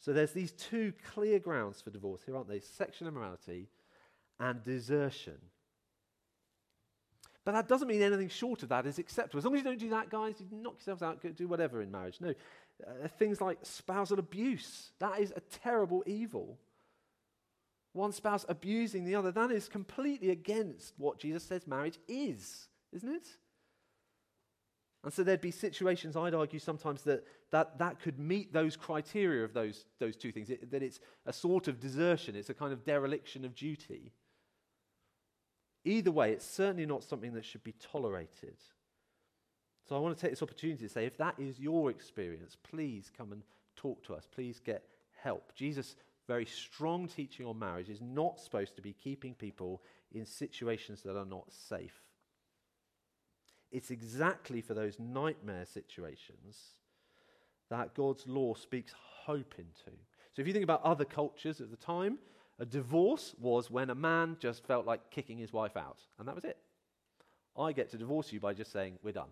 So 0.00 0.12
there's 0.12 0.32
these 0.32 0.52
two 0.52 0.92
clear 1.12 1.38
grounds 1.38 1.80
for 1.80 1.90
divorce 1.90 2.22
here, 2.26 2.36
aren't 2.36 2.48
they? 2.48 2.60
Sexual 2.60 3.08
immorality 3.08 3.68
and 4.40 4.62
desertion. 4.64 5.38
But 7.44 7.52
that 7.52 7.68
doesn't 7.68 7.88
mean 7.88 8.02
anything 8.02 8.28
short 8.28 8.62
of 8.62 8.68
that 8.68 8.86
is 8.86 8.98
acceptable. 8.98 9.38
As 9.38 9.44
long 9.44 9.54
as 9.54 9.60
you 9.60 9.64
don't 9.64 9.78
do 9.78 9.90
that, 9.90 10.10
guys, 10.10 10.34
you 10.38 10.58
knock 10.58 10.74
yourselves 10.74 11.02
out, 11.02 11.24
do 11.34 11.48
whatever 11.48 11.80
in 11.80 11.90
marriage. 11.90 12.18
No. 12.20 12.34
Uh, 12.86 13.08
things 13.18 13.40
like 13.40 13.58
spousal 13.62 14.18
abuse, 14.18 14.92
that 15.00 15.18
is 15.18 15.32
a 15.34 15.40
terrible 15.40 16.04
evil. 16.06 16.58
One 17.94 18.12
spouse 18.12 18.44
abusing 18.48 19.04
the 19.04 19.14
other, 19.14 19.32
that 19.32 19.50
is 19.50 19.68
completely 19.68 20.30
against 20.30 20.94
what 20.98 21.18
Jesus 21.18 21.42
says 21.42 21.66
marriage 21.66 21.98
is, 22.06 22.68
isn't 22.92 23.08
it? 23.08 23.26
And 25.02 25.12
so 25.12 25.22
there'd 25.22 25.40
be 25.40 25.50
situations, 25.50 26.16
I'd 26.16 26.34
argue 26.34 26.58
sometimes, 26.58 27.02
that 27.02 27.24
that, 27.50 27.78
that 27.78 27.98
could 28.00 28.18
meet 28.18 28.52
those 28.52 28.76
criteria 28.76 29.42
of 29.42 29.54
those, 29.54 29.86
those 29.98 30.16
two 30.16 30.32
things, 30.32 30.50
it, 30.50 30.70
that 30.70 30.82
it's 30.82 31.00
a 31.24 31.32
sort 31.32 31.66
of 31.66 31.80
desertion, 31.80 32.36
it's 32.36 32.50
a 32.50 32.54
kind 32.54 32.72
of 32.72 32.84
dereliction 32.84 33.44
of 33.44 33.54
duty. 33.54 34.12
Either 35.84 36.10
way, 36.10 36.32
it's 36.32 36.44
certainly 36.44 36.86
not 36.86 37.04
something 37.04 37.32
that 37.34 37.44
should 37.44 37.64
be 37.64 37.74
tolerated. 37.92 38.56
So 39.88 39.96
I 39.96 40.00
want 40.00 40.16
to 40.16 40.20
take 40.20 40.32
this 40.32 40.42
opportunity 40.42 40.86
to 40.86 40.92
say 40.92 41.06
if 41.06 41.16
that 41.18 41.36
is 41.38 41.58
your 41.58 41.90
experience, 41.90 42.56
please 42.62 43.10
come 43.16 43.32
and 43.32 43.42
talk 43.76 44.04
to 44.04 44.14
us. 44.14 44.28
Please 44.30 44.60
get 44.60 44.82
help. 45.22 45.54
Jesus' 45.54 45.96
very 46.26 46.44
strong 46.44 47.08
teaching 47.08 47.46
on 47.46 47.58
marriage 47.58 47.88
is 47.88 48.02
not 48.02 48.38
supposed 48.38 48.76
to 48.76 48.82
be 48.82 48.92
keeping 48.92 49.34
people 49.34 49.82
in 50.12 50.26
situations 50.26 51.02
that 51.02 51.16
are 51.16 51.24
not 51.24 51.50
safe. 51.50 52.02
It's 53.70 53.90
exactly 53.90 54.60
for 54.60 54.74
those 54.74 54.98
nightmare 54.98 55.64
situations 55.64 56.74
that 57.70 57.94
God's 57.94 58.26
law 58.26 58.54
speaks 58.54 58.94
hope 59.24 59.54
into. 59.58 59.96
So 60.32 60.40
if 60.40 60.46
you 60.46 60.52
think 60.52 60.64
about 60.64 60.82
other 60.82 61.04
cultures 61.04 61.60
at 61.60 61.70
the 61.70 61.76
time, 61.76 62.18
a 62.58 62.66
divorce 62.66 63.34
was 63.38 63.70
when 63.70 63.90
a 63.90 63.94
man 63.94 64.36
just 64.40 64.64
felt 64.66 64.86
like 64.86 65.10
kicking 65.10 65.38
his 65.38 65.52
wife 65.52 65.76
out, 65.76 65.98
and 66.18 66.26
that 66.26 66.34
was 66.34 66.44
it. 66.44 66.58
I 67.56 67.72
get 67.72 67.90
to 67.90 67.98
divorce 67.98 68.32
you 68.32 68.40
by 68.40 68.54
just 68.54 68.72
saying, 68.72 68.98
We're 69.02 69.12
done. 69.12 69.30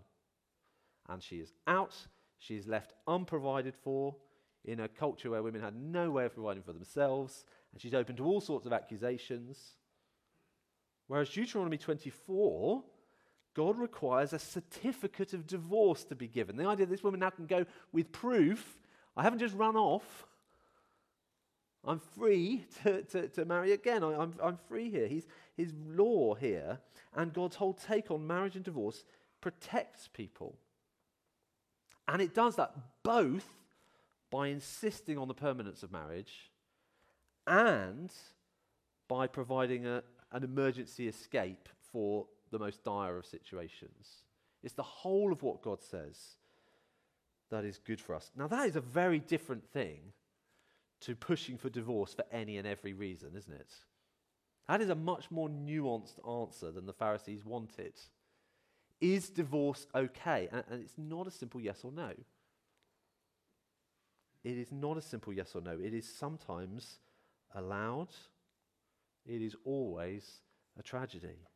And 1.09 1.23
she 1.23 1.37
is 1.37 1.53
out, 1.67 1.95
she 2.39 2.57
is 2.57 2.67
left 2.67 2.93
unprovided 3.07 3.75
for 3.75 4.17
in 4.65 4.81
a 4.81 4.89
culture 4.89 5.31
where 5.31 5.43
women 5.43 5.63
had 5.63 5.77
no 5.77 6.11
way 6.11 6.25
of 6.25 6.35
providing 6.35 6.63
for 6.63 6.73
themselves, 6.73 7.45
and 7.73 7.81
she's 7.81 7.95
open 7.95 8.17
to 8.17 8.25
all 8.25 8.41
sorts 8.41 8.67
of 8.67 8.73
accusations. 8.73 9.75
Whereas 11.07 11.31
Deuteronomy 11.31 11.79
24 11.79 12.83
God 13.55 13.79
requires 13.79 14.35
a 14.35 14.39
certificate 14.39 15.33
of 15.33 15.47
divorce 15.47 16.05
to 16.05 16.15
be 16.15 16.29
given. 16.29 16.57
The 16.57 16.67
idea 16.67 16.85
that 16.85 16.93
this 16.93 17.03
woman 17.03 17.21
now 17.21 17.31
can 17.31 17.47
go 17.47 17.65
with 17.91 18.13
proof 18.13 18.77
I 19.17 19.23
haven't 19.23 19.39
just 19.39 19.55
run 19.55 19.77
off. 19.77 20.27
I'm 21.87 22.01
free 22.01 22.65
to, 22.83 23.03
to, 23.03 23.29
to 23.29 23.45
marry 23.45 23.73
again. 23.73 24.03
I, 24.03 24.13
am 24.15 24.21
I'm, 24.21 24.35
I'm 24.43 24.59
free 24.69 24.91
here. 24.91 25.07
He's, 25.07 25.27
his 25.57 25.73
law 25.87 26.35
here 26.35 26.79
and 27.15 27.33
God's 27.33 27.57
whole 27.57 27.75
take 27.75 28.11
on 28.11 28.27
marriage 28.27 28.57
and 28.57 28.65
divorce 28.65 29.05
protects 29.41 30.09
people. 30.09 30.59
And 32.09 32.21
it 32.21 32.35
does 32.35 32.57
that 32.57 32.75
both 33.03 33.47
by 34.31 34.49
insisting 34.49 35.19
on 35.19 35.29
the 35.29 35.35
permanence 35.35 35.83
of 35.83 35.93
marriage 35.93 36.51
and 37.47 38.13
by 39.09 39.27
providing 39.27 39.87
a, 39.87 40.03
an 40.33 40.43
emergency 40.43 41.09
escape 41.09 41.69
for 41.93 42.27
the 42.51 42.59
most 42.59 42.85
dire 42.85 43.17
of 43.17 43.27
situations. 43.27 44.23
It's 44.63 44.75
the 44.75 44.83
whole 44.83 45.33
of 45.33 45.43
what 45.43 45.63
God 45.63 45.83
says 45.83 46.37
that 47.51 47.65
is 47.65 47.79
good 47.79 48.01
for 48.01 48.15
us. 48.15 48.31
Now, 48.37 48.49
that 48.49 48.67
is 48.67 48.77
a 48.77 48.81
very 48.81 49.21
different 49.21 49.65
thing 49.73 50.13
to 51.01 51.15
pushing 51.15 51.59
for 51.59 51.69
divorce 51.69 52.15
for 52.15 52.25
any 52.33 52.57
and 52.57 52.67
every 52.67 52.93
reason, 52.93 53.37
isn't 53.37 53.53
it? 53.53 53.73
That 54.69 54.81
is 54.81 54.89
a 54.89 54.95
much 54.95 55.31
more 55.31 55.49
nuanced 55.49 56.19
answer 56.29 56.71
than 56.73 56.87
the 56.87 56.93
Pharisees 56.93 57.45
wanted. 57.45 57.95
Is 59.01 59.29
divorce 59.29 59.87
okay? 59.95 60.49
And, 60.51 60.65
and 60.71 60.83
it's 60.83 60.99
not 60.99 61.27
a 61.27 61.31
simple 61.31 61.61
yes 61.61 61.81
or 61.85 61.93
no. 61.93 62.13
It 64.43 64.57
is 64.57 64.73
not 64.73 64.97
a 64.97 65.03
simple 65.03 65.33
yes 65.33 65.55
or 65.55 65.61
no. 65.61 65.73
It 65.73 65.93
is 65.93 66.09
sometimes 66.09 66.99
allowed, 67.55 68.15
it 69.25 69.43
is 69.43 69.57
always 69.65 70.41
a 70.79 70.83
tragedy. 70.83 71.47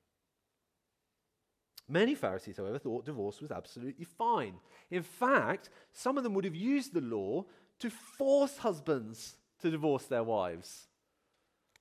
Many 1.89 2.15
Pharisees, 2.15 2.57
however, 2.57 2.79
thought 2.79 3.05
divorce 3.05 3.41
was 3.41 3.51
absolutely 3.51 4.05
fine. 4.05 4.55
In 4.91 5.03
fact, 5.03 5.71
some 5.93 6.17
of 6.17 6.23
them 6.23 6.35
would 6.35 6.45
have 6.45 6.55
used 6.55 6.95
the 6.95 7.01
law 7.01 7.45
to 7.81 7.91
force 7.91 8.59
husbands 8.59 9.37
to 9.61 9.71
divorce 9.71 10.05
their 10.05 10.23
wives. 10.23 10.87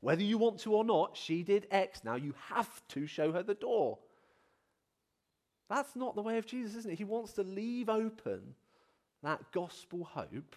Whether 0.01 0.23
you 0.23 0.37
want 0.37 0.59
to 0.61 0.73
or 0.73 0.83
not, 0.83 1.17
she 1.17 1.43
did 1.43 1.67
X. 1.71 2.03
Now 2.03 2.15
you 2.15 2.33
have 2.49 2.81
to 2.89 3.05
show 3.05 3.31
her 3.33 3.43
the 3.43 3.53
door. 3.53 3.99
That's 5.69 5.95
not 5.95 6.15
the 6.15 6.21
way 6.21 6.37
of 6.37 6.45
Jesus, 6.45 6.75
isn't 6.77 6.91
it? 6.91 6.97
He 6.97 7.03
wants 7.03 7.33
to 7.33 7.43
leave 7.43 7.89
open 7.89 8.55
that 9.21 9.51
gospel 9.51 10.03
hope 10.03 10.55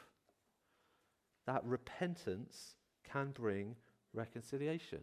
that 1.46 1.64
repentance 1.64 2.76
can 3.04 3.30
bring 3.30 3.74
reconciliation. 4.14 5.00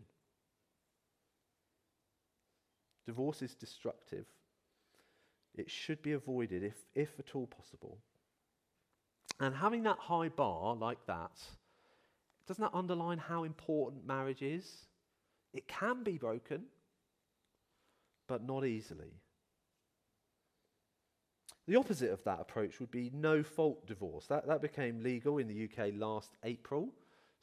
Divorce 3.06 3.42
is 3.42 3.56
destructive. 3.56 4.26
It 5.56 5.70
should 5.70 6.02
be 6.02 6.14
avoided 6.14 6.64
if, 6.64 6.76
if 6.96 7.20
at 7.20 7.36
all 7.36 7.48
possible. 7.48 7.98
And 9.40 9.56
having 9.56 9.84
that 9.84 9.98
high 10.00 10.30
bar 10.30 10.76
like 10.76 11.06
that, 11.08 11.32
doesn't 12.48 12.62
that 12.62 12.78
underline 12.78 13.18
how 13.18 13.44
important 13.44 14.06
marriage 14.06 14.42
is? 14.42 14.88
It 15.54 15.68
can 15.68 16.04
be 16.04 16.18
broken, 16.18 16.64
but 18.28 18.44
not 18.44 18.66
easily. 18.66 19.14
The 21.68 21.76
opposite 21.76 22.12
of 22.12 22.24
that 22.24 22.40
approach 22.40 22.80
would 22.80 22.90
be 22.90 23.12
no 23.14 23.44
fault 23.44 23.86
divorce. 23.86 24.26
That, 24.26 24.48
that 24.48 24.62
became 24.62 25.04
legal 25.04 25.38
in 25.38 25.48
the 25.48 25.66
UK 25.66 25.94
last 25.96 26.32
April. 26.44 26.90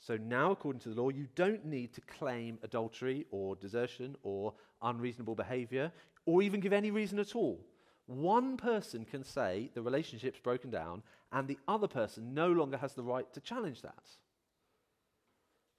So 0.01 0.17
now, 0.17 0.51
according 0.51 0.81
to 0.81 0.89
the 0.91 1.01
law, 1.01 1.11
you 1.11 1.29
don't 1.37 1.65
need 1.65 1.95
to 1.95 2.01
claim 2.01 2.59
adultery 2.63 3.27
or 3.31 3.57
desertion 3.57 4.17
or 4.23 4.53
unreasonable 4.83 5.35
behavior 5.35 5.93
or 6.27 6.43
even 6.43 6.61
give 6.61 6.73
any 6.73 6.91
reason 6.91 7.19
at 7.19 7.37
all. 7.37 7.65
One 8.07 8.57
person 8.57 9.05
can 9.05 9.25
say 9.25 9.71
the 9.75 9.83
relationship's 9.83 10.41
broken 10.41 10.71
down, 10.71 11.03
and 11.33 11.49
the 11.49 11.59
other 11.67 11.89
person 11.89 12.35
no 12.35 12.49
longer 12.49 12.77
has 12.77 12.95
the 12.95 13.03
right 13.03 13.31
to 13.33 13.41
challenge 13.41 13.83
that. 13.83 14.05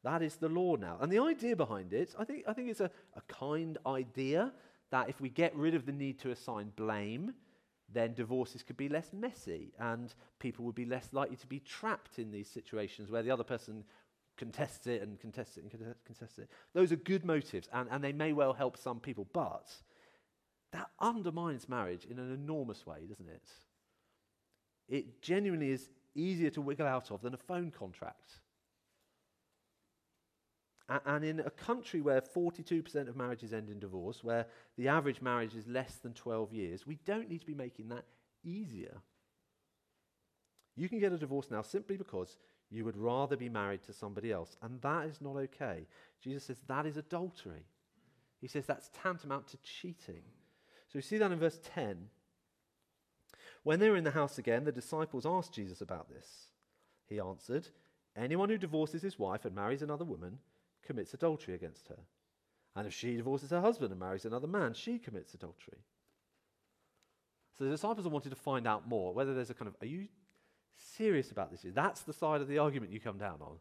That 0.04 0.22
is 0.22 0.36
the 0.36 0.50
law 0.50 0.76
now. 0.76 0.98
And 1.02 1.12
the 1.12 1.20
idea 1.20 1.56
behind 1.56 1.94
it, 1.94 2.16
I 2.18 2.24
think, 2.24 2.44
I 2.48 2.54
think 2.54 2.70
it's 2.70 2.80
a, 2.80 2.92
a 3.16 3.22
kind 3.28 3.78
idea 3.86 4.54
that 4.92 5.10
if 5.10 5.20
we 5.20 5.30
get 5.30 5.56
rid 5.56 5.76
of 5.76 5.86
the 5.86 5.92
need 5.92 6.20
to 6.20 6.32
assign 6.32 6.72
blame, 6.76 7.34
then 7.92 8.14
divorces 8.14 8.64
could 8.64 8.78
be 8.78 8.90
less 8.90 9.12
messy 9.14 9.74
and 9.80 10.14
people 10.40 10.66
would 10.66 10.76
be 10.76 10.86
less 10.86 11.10
likely 11.14 11.38
to 11.38 11.48
be 11.48 11.60
trapped 11.60 12.20
in 12.20 12.32
these 12.32 12.50
situations 12.50 13.10
where 13.10 13.24
the 13.24 13.32
other 13.32 13.44
person 13.44 13.84
contests 14.38 14.88
it 14.88 15.02
and 15.02 15.20
contests 15.20 15.58
it 15.58 15.64
and 15.64 15.72
contests 16.06 16.38
it. 16.38 16.50
Those 16.74 16.92
are 16.92 16.98
good 16.98 17.26
motives 17.26 17.68
and, 17.74 17.90
and 17.90 18.04
they 18.04 18.14
may 18.14 18.34
well 18.34 18.54
help 18.54 18.78
some 18.78 19.00
people, 19.00 19.28
but 19.34 19.74
that 20.74 20.90
undermines 21.00 21.70
marriage 21.70 22.06
in 22.06 22.20
an 22.20 22.34
enormous 22.34 22.86
way, 22.86 23.00
doesn't 23.10 23.30
it? 23.30 23.50
It 24.88 25.22
genuinely 25.22 25.72
is 25.72 25.90
easier 26.16 26.50
to 26.52 26.62
wiggle 26.62 26.88
out 26.88 27.12
of 27.12 27.22
than 27.22 27.34
a 27.34 27.38
phone 27.38 27.72
contract. 27.72 28.40
And 31.06 31.26
in 31.26 31.42
a 31.42 31.50
country 31.50 32.00
where 32.00 32.22
42% 32.22 33.10
of 33.10 33.18
marriages 33.18 33.52
end 33.52 33.70
in 33.70 33.78
divorce, 33.78 34.24
where 34.24 34.46
the 34.78 34.88
average 34.88 35.22
marriage 35.22 35.54
is 35.54 35.68
less 35.68 35.96
than 35.96 36.14
12 36.14 36.54
years, 36.54 36.88
we 36.88 36.98
don't 37.06 37.30
need 37.30 37.42
to 37.42 37.46
be 37.46 37.54
making 37.54 37.90
that 37.90 38.06
easier. 38.46 38.96
You 40.78 40.88
can 40.88 41.00
get 41.00 41.12
a 41.12 41.18
divorce 41.18 41.52
now 41.52 41.62
simply 41.62 41.98
because 41.98 42.38
you 42.70 42.86
would 42.86 42.96
rather 42.96 43.36
be 43.36 43.50
married 43.50 43.84
to 43.84 43.94
somebody 43.94 44.32
else, 44.32 44.56
and 44.62 44.82
that 44.82 45.08
is 45.08 45.20
not 45.20 45.36
okay. 45.36 45.88
Jesus 46.22 46.46
says 46.46 46.62
that 46.68 46.86
is 46.86 46.96
adultery. 46.96 47.66
He 48.40 48.48
says 48.48 48.66
that's 48.66 48.90
tantamount 49.04 49.48
to 49.50 49.58
cheating. 49.58 50.22
So 50.88 50.94
we 50.96 51.02
see 51.02 51.18
that 51.18 51.32
in 51.32 51.40
verse 51.40 51.60
10. 51.76 51.98
When 53.68 53.82
they 53.82 53.90
were 53.90 53.98
in 53.98 54.06
the 54.06 54.12
house 54.12 54.38
again, 54.38 54.64
the 54.64 54.72
disciples 54.72 55.26
asked 55.26 55.52
Jesus 55.52 55.82
about 55.82 56.08
this. 56.08 56.46
He 57.06 57.20
answered, 57.20 57.68
Anyone 58.16 58.48
who 58.48 58.58
divorces 58.58 59.02
his 59.02 59.20
wife 59.20 59.44
and 59.44 59.54
marries 59.54 59.82
another 59.82 60.06
woman 60.06 60.40
commits 60.86 61.14
adultery 61.14 61.54
against 61.54 61.90
her. 61.90 62.00
And 62.78 62.88
if 62.88 62.94
she 62.94 63.18
divorces 63.18 63.50
her 63.50 63.60
husband 63.60 63.92
and 63.92 64.00
marries 64.00 64.24
another 64.24 64.48
man, 64.48 64.74
she 64.74 64.98
commits 64.98 65.34
adultery. 65.34 65.80
So 67.58 67.66
the 67.66 67.72
disciples 67.72 68.08
wanting 68.08 68.30
to 68.30 68.38
find 68.38 68.66
out 68.66 68.88
more, 68.88 69.14
whether 69.14 69.36
there's 69.36 69.50
a 69.50 69.54
kind 69.54 69.68
of, 69.68 69.76
are 69.82 69.92
you 69.92 70.08
serious 70.78 71.32
about 71.32 71.52
this? 71.52 71.66
That's 71.66 72.04
the 72.04 72.14
side 72.14 72.40
of 72.40 72.48
the 72.48 72.60
argument 72.60 72.94
you 72.94 73.02
come 73.02 73.18
down 73.18 73.42
on. 73.42 73.58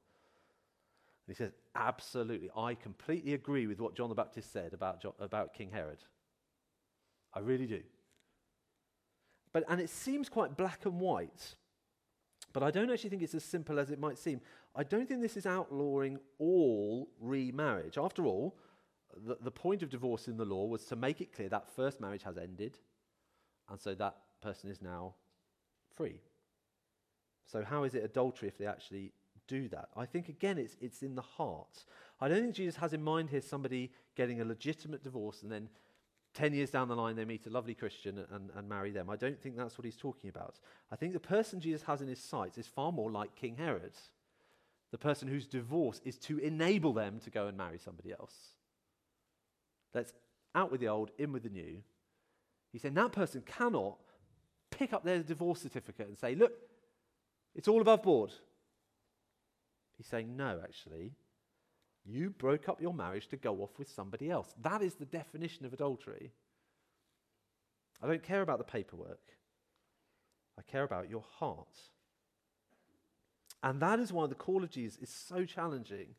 And 1.27 1.27
he 1.27 1.35
says, 1.35 1.51
absolutely, 1.75 2.51
I 2.57 2.77
completely 2.77 3.35
agree 3.35 3.67
with 3.67 3.81
what 3.81 3.97
John 3.97 4.09
the 4.09 4.15
Baptist 4.15 4.53
said 4.53 4.73
about, 4.73 5.03
John, 5.03 5.15
about 5.19 5.53
King 5.53 5.73
Herod. 5.73 6.05
I 7.35 7.41
really 7.41 7.67
do. 7.67 7.83
But, 9.57 9.65
and 9.71 9.81
it 9.81 9.89
seems 9.89 10.29
quite 10.29 10.55
black 10.55 10.85
and 10.85 11.01
white. 11.01 11.55
But 12.53 12.63
I 12.63 12.71
don't 12.71 12.91
actually 12.91 13.09
think 13.09 13.23
it's 13.23 13.35
as 13.35 13.43
simple 13.43 13.79
as 13.79 13.91
it 13.91 13.99
might 13.99 14.19
seem. 14.19 14.43
I 14.75 14.83
don't 14.83 15.09
think 15.09 15.23
this 15.23 15.39
is 15.39 15.47
outlawing 15.47 16.19
all 16.39 17.09
remarriage. 17.19 17.97
After 17.97 18.27
all, 18.27 18.59
the, 19.17 19.39
the 19.41 19.51
point 19.51 19.83
of 19.83 19.89
divorce 19.89 20.29
in 20.29 20.37
the 20.37 20.45
law 20.45 20.67
was 20.67 20.85
to 20.89 20.95
make 20.95 21.23
it 21.23 21.33
clear 21.33 21.49
that 21.49 21.75
first 21.75 22.03
marriage 22.03 22.23
has 22.25 22.37
ended, 22.37 22.77
and 23.71 23.81
so 23.81 23.95
that 23.95 24.19
person 24.43 24.69
is 24.69 24.83
now 24.83 25.15
free. 25.95 26.21
So, 27.47 27.65
how 27.65 27.85
is 27.85 27.95
it 27.95 28.05
adultery 28.05 28.49
if 28.49 28.59
they 28.59 28.67
actually 28.67 29.15
do 29.49 29.71
that? 29.71 29.89
I 29.97 30.05
think, 30.05 30.29
again, 30.29 30.59
it's, 30.59 30.77
it's 30.83 31.03
in 31.03 31.15
the 31.15 31.23
heart. 31.23 31.87
I 32.21 32.29
don't 32.29 32.43
think 32.43 32.55
Jesus 32.55 32.77
has 32.77 32.93
in 32.93 33.03
mind 33.03 33.31
here 33.31 33.41
somebody 33.41 33.91
getting 34.17 34.43
a 34.43 34.45
legitimate 34.45 35.03
divorce 35.03 35.43
and 35.43 35.51
then 35.51 35.71
10 36.37 36.53
years 36.53 36.71
down 36.71 36.89
the 36.89 36.95
line, 36.95 37.17
they 37.17 37.25
meet 37.25 37.47
a 37.47 37.51
lovely 37.51 37.75
Christian 37.75 38.23
and, 38.31 38.51
and 38.55 38.69
marry 38.69 38.91
them. 38.91 39.09
I 39.09 39.17
don't 39.17 39.41
think 39.41 39.57
that's 39.57 39.79
what 39.79 39.87
he's 39.87 39.97
talking 39.97 40.29
about. 40.29 40.59
I 40.93 40.97
think 40.97 41.15
the 41.15 41.19
person 41.19 41.61
Jesus 41.61 41.83
has 41.83 42.03
in 42.03 42.09
his 42.09 42.23
sights 42.23 42.59
is 42.59 42.67
far 42.67 42.93
more 42.93 43.11
like 43.11 43.35
King 43.35 43.57
Herod, 43.57 43.95
the 44.91 44.99
person 44.99 45.29
whose 45.29 45.47
divorce 45.47 46.03
is 46.05 46.19
to 46.19 46.39
enable 46.39 46.93
them 46.93 47.21
to 47.25 47.31
go 47.31 47.47
and 47.47 47.57
marry 47.57 47.79
somebody 47.79 48.13
else. 48.13 48.35
Let's 49.95 50.13
out 50.55 50.71
with 50.71 50.81
the 50.81 50.89
old, 50.89 51.11
in 51.19 51.33
with 51.33 51.43
the 51.43 51.49
new. 51.49 51.83
He's 52.71 52.83
saying 52.83 52.95
that 52.95 53.13
person 53.13 53.43
cannot 53.47 53.97
pick 54.71 54.93
up 54.93 55.05
their 55.05 55.23
divorce 55.23 55.63
certificate 55.63 56.07
and 56.07 56.19
say, 56.19 56.35
look, 56.35 56.53
it's 57.55 57.67
all 57.67 57.81
above 57.81 58.03
board. 58.03 58.33
He's 59.97 60.07
saying, 60.07 60.37
no, 60.37 60.61
actually, 60.63 61.13
you 62.07 62.31
broke 62.31 62.69
up 62.69 62.81
your 62.81 62.95
marriage 62.95 63.29
to 63.29 63.37
go 63.37 63.57
off 63.63 63.79
with 63.79 63.89
somebody 63.89 64.31
else. 64.31 64.55
That 64.63 64.83
is 64.83 64.95
the 64.95 65.05
definition 65.05 65.67
of 65.67 65.73
adultery. 65.73 66.33
I 68.03 68.07
don't 68.07 68.23
care 68.23 68.43
about 68.43 68.59
the 68.59 68.65
paperwork, 68.65 69.33
I 70.59 70.63
care 70.63 70.85
about 70.85 71.11
your 71.11 71.25
heart. 71.39 71.79
And 73.63 73.81
that 73.81 73.99
is 73.99 74.13
why 74.13 74.27
the 74.27 74.35
call 74.35 74.63
of 74.63 74.71
Jesus 74.71 74.99
is 75.03 75.11
so 75.11 75.45
challenging. 75.45 76.15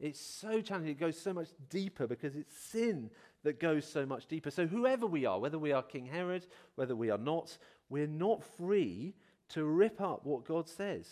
It's 0.00 0.18
so 0.18 0.62
challenging. 0.62 0.92
It 0.92 0.98
goes 0.98 1.20
so 1.20 1.32
much 1.32 1.48
deeper 1.68 2.06
because 2.06 2.34
it's 2.34 2.56
sin 2.56 3.10
that 3.44 3.60
goes 3.60 3.86
so 3.86 4.06
much 4.06 4.26
deeper. 4.26 4.50
So, 4.50 4.66
whoever 4.66 5.06
we 5.06 5.26
are, 5.26 5.38
whether 5.38 5.58
we 5.58 5.72
are 5.72 5.82
King 5.82 6.06
Herod, 6.06 6.46
whether 6.74 6.96
we 6.96 7.10
are 7.10 7.18
not, 7.18 7.56
we're 7.90 8.06
not 8.06 8.42
free 8.42 9.14
to 9.50 9.64
rip 9.64 10.00
up 10.00 10.24
what 10.24 10.46
God 10.46 10.68
says. 10.68 11.06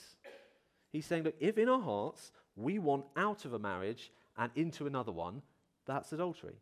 He's 0.91 1.07
saying, 1.07 1.25
look, 1.25 1.35
if 1.39 1.59
in 1.59 1.69
our 1.69 1.81
hearts 1.81 2.33
we 2.59 2.79
want 2.79 3.05
out 3.17 3.45
of 3.45 3.53
a 3.55 3.59
marriage 3.59 4.11
and 4.37 4.51
into 4.55 4.87
another 4.87 5.13
one, 5.13 5.43
that's 5.87 6.13
adultery. 6.13 6.57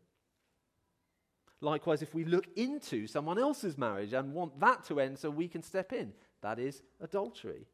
Likewise, 1.59 2.01
if 2.01 2.13
we 2.13 2.23
look 2.23 2.47
into 2.55 3.07
someone 3.07 3.39
else's 3.39 3.77
marriage 3.77 4.13
and 4.13 4.33
want 4.33 4.59
that 4.59 4.83
to 4.85 4.99
end 4.99 5.17
so 5.17 5.29
we 5.29 5.47
can 5.47 5.63
step 5.63 5.91
in, 5.91 6.13
that 6.41 6.59
is 6.59 6.81
adultery. 7.01 7.65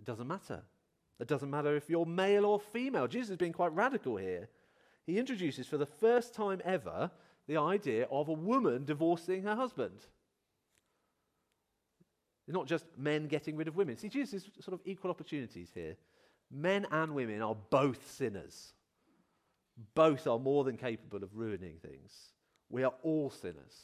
It 0.00 0.06
doesn't 0.06 0.26
matter. 0.26 0.62
It 1.20 1.28
doesn't 1.28 1.50
matter 1.50 1.76
if 1.76 1.90
you're 1.90 2.06
male 2.06 2.46
or 2.46 2.58
female. 2.58 3.06
Jesus 3.06 3.30
is 3.30 3.36
being 3.36 3.52
quite 3.52 3.72
radical 3.74 4.16
here. 4.16 4.48
He 5.04 5.18
introduces 5.18 5.66
for 5.66 5.76
the 5.76 5.86
first 5.86 6.34
time 6.34 6.60
ever 6.64 7.10
the 7.46 7.58
idea 7.58 8.06
of 8.10 8.28
a 8.28 8.32
woman 8.32 8.84
divorcing 8.84 9.42
her 9.42 9.54
husband. 9.54 10.06
It's 12.46 12.54
not 12.54 12.66
just 12.66 12.86
men 12.96 13.28
getting 13.28 13.56
rid 13.56 13.68
of 13.68 13.76
women. 13.76 13.96
See, 13.96 14.08
Jesus 14.08 14.42
is 14.42 14.64
sort 14.64 14.74
of 14.74 14.80
equal 14.84 15.10
opportunities 15.10 15.70
here. 15.74 15.96
Men 16.52 16.86
and 16.90 17.14
women 17.14 17.40
are 17.40 17.56
both 17.70 18.12
sinners. 18.12 18.74
Both 19.94 20.26
are 20.26 20.38
more 20.38 20.64
than 20.64 20.76
capable 20.76 21.24
of 21.24 21.34
ruining 21.34 21.78
things. 21.78 22.12
We 22.68 22.84
are 22.84 22.92
all 23.02 23.30
sinners. 23.30 23.74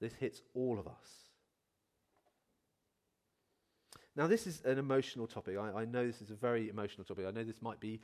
This 0.00 0.12
hits 0.14 0.42
all 0.54 0.78
of 0.78 0.88
us. 0.88 1.26
Now, 4.16 4.26
this 4.26 4.46
is 4.46 4.62
an 4.64 4.78
emotional 4.78 5.26
topic. 5.26 5.56
I, 5.58 5.82
I, 5.82 5.84
know 5.84 6.06
this 6.06 6.22
is 6.22 6.30
a 6.30 6.34
very 6.34 6.68
emotional 6.68 7.04
topic. 7.04 7.26
I 7.26 7.30
know 7.30 7.44
this 7.44 7.62
might 7.62 7.80
be 7.80 8.00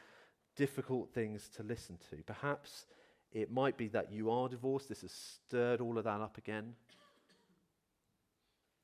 difficult 0.57 1.11
things 1.13 1.49
to 1.57 1.63
listen 1.63 1.99
to. 2.11 2.17
Perhaps 2.25 2.87
it 3.33 3.51
might 3.51 3.79
be 3.79 3.89
that 3.89 4.13
you 4.13 4.31
are 4.31 4.49
divorced. 4.49 4.89
This 4.89 5.01
has 5.01 5.13
stirred 5.13 5.81
all 5.81 5.97
of 5.97 6.05
that 6.05 6.21
up 6.21 6.37
again. 6.37 6.75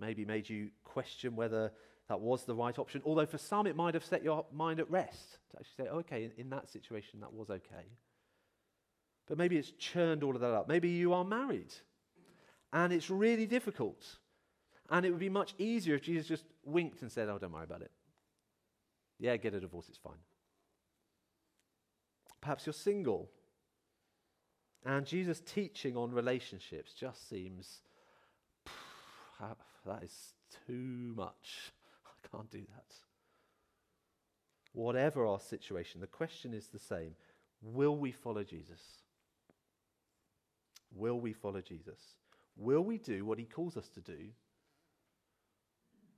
Maybe 0.01 0.25
made 0.25 0.49
you 0.49 0.71
question 0.85 1.37
whether 1.37 1.73
that 2.09 2.21
was 2.21 2.45
the 2.45 2.55
right 2.55 2.79
option. 2.79 3.03
Although 3.05 3.27
for 3.27 3.39
some, 3.39 3.67
it 3.67 3.77
might 3.77 3.95
have 3.95 4.05
set 4.05 4.23
your 4.23 4.47
mind 4.53 4.81
at 4.81 4.91
rest 4.91 5.39
to 5.51 5.59
actually 5.59 5.85
say, 5.85 5.91
okay, 5.91 6.25
in, 6.25 6.33
in 6.39 6.51
that 6.51 6.71
situation, 6.71 7.21
that 7.21 7.33
was 7.33 7.51
okay. 7.51 7.87
But 9.27 9.37
maybe 9.37 9.59
it's 9.59 9.73
churned 9.73 10.23
all 10.23 10.35
of 10.35 10.41
that 10.41 10.53
up. 10.53 10.69
Maybe 10.69 10.89
you 10.89 11.13
are 11.13 11.25
married 11.25 11.75
and 12.73 12.93
it's 12.93 13.11
really 13.11 13.47
difficult. 13.47 14.05
And 14.91 15.05
it 15.05 15.11
would 15.11 15.19
be 15.19 15.29
much 15.29 15.55
easier 15.59 15.97
if 15.97 16.03
Jesus 16.03 16.27
just 16.27 16.45
winked 16.65 17.03
and 17.03 17.13
said, 17.13 17.29
oh, 17.29 17.39
don't 17.39 17.53
worry 17.53 17.65
about 17.65 17.83
it. 17.83 17.91
Yeah, 19.19 19.37
get 19.37 19.55
a 19.55 19.61
divorce, 19.61 19.87
it's 19.89 19.99
fine. 19.99 20.19
Perhaps 22.41 22.67
you're 22.67 22.73
single. 22.73 23.31
And 24.85 25.05
Jesus' 25.05 25.41
teaching 25.41 25.97
on 25.97 26.13
relationships 26.13 26.95
just 26.95 27.29
seems, 27.29 27.81
that 29.87 30.03
is 30.03 30.33
too 30.67 31.13
much. 31.17 31.73
I 32.25 32.37
can't 32.37 32.51
do 32.51 32.61
that. 32.61 32.95
Whatever 34.73 35.27
our 35.27 35.41
situation, 35.41 36.01
the 36.01 36.07
question 36.07 36.55
is 36.55 36.69
the 36.69 36.79
same 36.79 37.15
Will 37.61 37.97
we 37.97 38.13
follow 38.13 38.45
Jesus? 38.45 38.81
Will 40.95 41.21
we 41.21 41.33
follow 41.33 41.61
Jesus? 41.61 41.99
Will 42.57 42.83
we 42.83 42.99
do 42.99 43.25
what 43.25 43.39
he 43.39 43.45
calls 43.45 43.77
us 43.77 43.89
to 43.91 44.01
do 44.01 44.31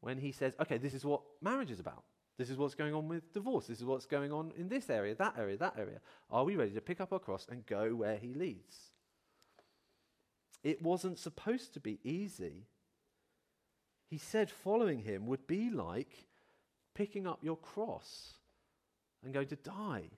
when 0.00 0.18
he 0.18 0.32
says, 0.32 0.54
okay, 0.60 0.78
this 0.78 0.94
is 0.94 1.04
what 1.04 1.22
marriage 1.42 1.70
is 1.70 1.80
about? 1.80 2.04
This 2.38 2.48
is 2.48 2.56
what's 2.56 2.74
going 2.74 2.94
on 2.94 3.08
with 3.08 3.34
divorce. 3.34 3.66
This 3.66 3.78
is 3.78 3.84
what's 3.84 4.06
going 4.06 4.32
on 4.32 4.52
in 4.56 4.68
this 4.68 4.88
area, 4.88 5.14
that 5.16 5.34
area, 5.38 5.58
that 5.58 5.74
area. 5.78 6.00
Are 6.30 6.44
we 6.44 6.56
ready 6.56 6.72
to 6.72 6.80
pick 6.80 7.00
up 7.00 7.12
our 7.12 7.18
cross 7.18 7.46
and 7.50 7.66
go 7.66 7.94
where 7.94 8.16
he 8.16 8.32
leads? 8.32 8.92
It 10.62 10.82
wasn't 10.82 11.18
supposed 11.18 11.74
to 11.74 11.80
be 11.80 11.98
easy. 12.02 12.64
He 14.10 14.18
said 14.18 14.50
following 14.50 14.98
him 14.98 15.26
would 15.26 15.46
be 15.46 15.70
like 15.70 16.26
picking 16.94 17.28
up 17.28 17.38
your 17.42 17.56
cross 17.56 18.34
and 19.22 19.32
going 19.32 19.46
to 19.46 19.56
die. 19.56 20.10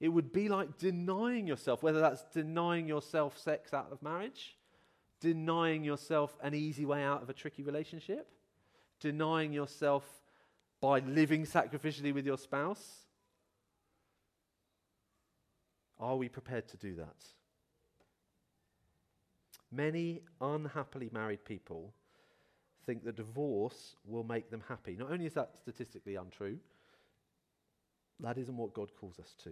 It 0.00 0.08
would 0.08 0.32
be 0.32 0.48
like 0.48 0.78
denying 0.78 1.46
yourself, 1.46 1.82
whether 1.82 2.00
that's 2.00 2.24
denying 2.32 2.88
yourself 2.88 3.38
sex 3.38 3.74
out 3.74 3.92
of 3.92 4.02
marriage, 4.02 4.56
denying 5.20 5.84
yourself 5.84 6.34
an 6.42 6.54
easy 6.54 6.86
way 6.86 7.02
out 7.02 7.22
of 7.22 7.28
a 7.28 7.34
tricky 7.34 7.62
relationship, 7.62 8.26
denying 8.98 9.52
yourself 9.52 10.04
by 10.80 11.00
living 11.00 11.44
sacrificially 11.44 12.14
with 12.14 12.24
your 12.24 12.38
spouse. 12.38 13.00
Are 15.98 16.16
we 16.16 16.30
prepared 16.30 16.66
to 16.68 16.78
do 16.78 16.94
that? 16.94 17.26
Many 19.70 20.22
unhappily 20.40 21.10
married 21.12 21.44
people 21.44 21.92
think 22.90 23.04
that 23.04 23.14
divorce 23.14 23.94
will 24.04 24.24
make 24.24 24.50
them 24.50 24.64
happy. 24.68 24.96
Not 24.98 25.12
only 25.12 25.26
is 25.26 25.34
that 25.34 25.54
statistically 25.56 26.16
untrue, 26.16 26.58
that 28.18 28.36
isn't 28.36 28.56
what 28.56 28.74
God 28.74 28.90
calls 29.00 29.20
us 29.20 29.36
to. 29.44 29.50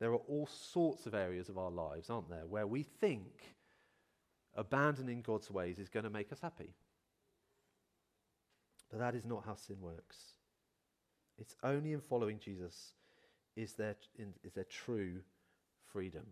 There 0.00 0.10
are 0.10 0.16
all 0.16 0.48
sorts 0.48 1.06
of 1.06 1.14
areas 1.14 1.48
of 1.48 1.58
our 1.58 1.70
lives, 1.70 2.10
aren't 2.10 2.28
there, 2.28 2.44
where 2.48 2.66
we 2.66 2.82
think 2.82 3.54
abandoning 4.56 5.22
God's 5.22 5.48
ways 5.48 5.78
is 5.78 5.88
going 5.88 6.02
to 6.02 6.10
make 6.10 6.32
us 6.32 6.40
happy. 6.40 6.74
But 8.90 8.98
that 8.98 9.14
is 9.14 9.24
not 9.24 9.44
how 9.46 9.54
sin 9.54 9.80
works. 9.80 10.16
It's 11.38 11.54
only 11.62 11.92
in 11.92 12.00
following 12.00 12.40
Jesus 12.40 12.94
is 13.54 13.74
there, 13.74 13.94
in, 14.18 14.34
is 14.42 14.54
there 14.54 14.64
true 14.64 15.20
freedom. 15.92 16.26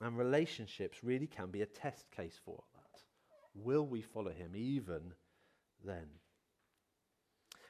And 0.00 0.18
relationships 0.18 1.04
really 1.04 1.28
can 1.28 1.50
be 1.50 1.62
a 1.62 1.66
test 1.66 2.10
case 2.10 2.38
for. 2.44 2.64
Will 3.54 3.86
we 3.86 4.02
follow 4.02 4.30
him 4.30 4.52
even 4.54 5.12
then? 5.84 6.06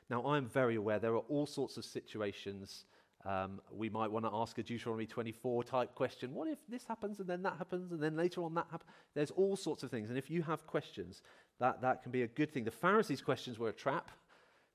Now, 0.09 0.27
I'm 0.27 0.47
very 0.47 0.75
aware 0.75 0.99
there 0.99 1.15
are 1.15 1.25
all 1.29 1.47
sorts 1.47 1.77
of 1.77 1.85
situations. 1.85 2.85
Um, 3.25 3.61
we 3.71 3.89
might 3.89 4.11
want 4.11 4.25
to 4.25 4.31
ask 4.33 4.59
a 4.59 4.63
Deuteronomy 4.63 5.07
24 5.07 5.65
type 5.65 5.95
question. 5.95 6.35
What 6.35 6.49
if 6.49 6.59
this 6.69 6.85
happens 6.85 7.21
and 7.21 7.29
then 7.29 7.43
that 7.43 7.57
happens 7.59 7.93
and 7.93 8.03
then 8.03 8.17
later 8.17 8.43
on 8.43 8.55
that 8.55 8.67
happens? 8.71 8.91
There's 9.15 9.31
all 9.31 9.57
sorts 9.57 9.83
of 9.83 9.91
things. 9.91 10.09
And 10.09 10.19
if 10.19 10.31
you 10.31 10.43
have 10.43 10.67
questions, 10.67 11.23
that, 11.61 11.81
that 11.83 12.03
can 12.03 12.11
be 12.11 12.23
a 12.23 12.27
good 12.27 12.51
thing. 12.53 12.65
The 12.65 12.71
Pharisees' 12.71 13.21
questions 13.21 13.59
were 13.59 13.69
a 13.69 13.73
trap. 13.73 14.11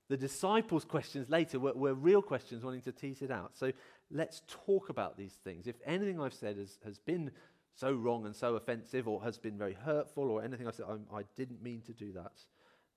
The 0.08 0.16
disciples' 0.16 0.84
questions 0.84 1.28
later 1.28 1.58
were, 1.58 1.72
were 1.72 1.94
real 1.94 2.22
questions 2.22 2.64
wanting 2.64 2.82
to 2.82 2.92
tease 2.92 3.22
it 3.22 3.30
out. 3.30 3.56
So 3.56 3.72
let's 4.10 4.42
talk 4.46 4.88
about 4.88 5.18
these 5.18 5.34
things. 5.44 5.66
If 5.66 5.76
anything 5.84 6.20
I've 6.20 6.32
said 6.32 6.56
has, 6.56 6.78
has 6.84 6.98
been 6.98 7.32
so 7.76 7.92
wrong 7.92 8.24
and 8.24 8.34
so 8.34 8.56
offensive 8.56 9.06
or 9.06 9.22
has 9.22 9.38
been 9.38 9.58
very 9.58 9.74
hurtful 9.74 10.30
or 10.30 10.42
anything 10.42 10.66
I've 10.66 10.74
said, 10.74 10.86
I'm, 10.88 11.06
I 11.14 11.22
didn't 11.36 11.62
mean 11.62 11.82
to 11.82 11.92
do 11.92 12.12
that. 12.12 12.32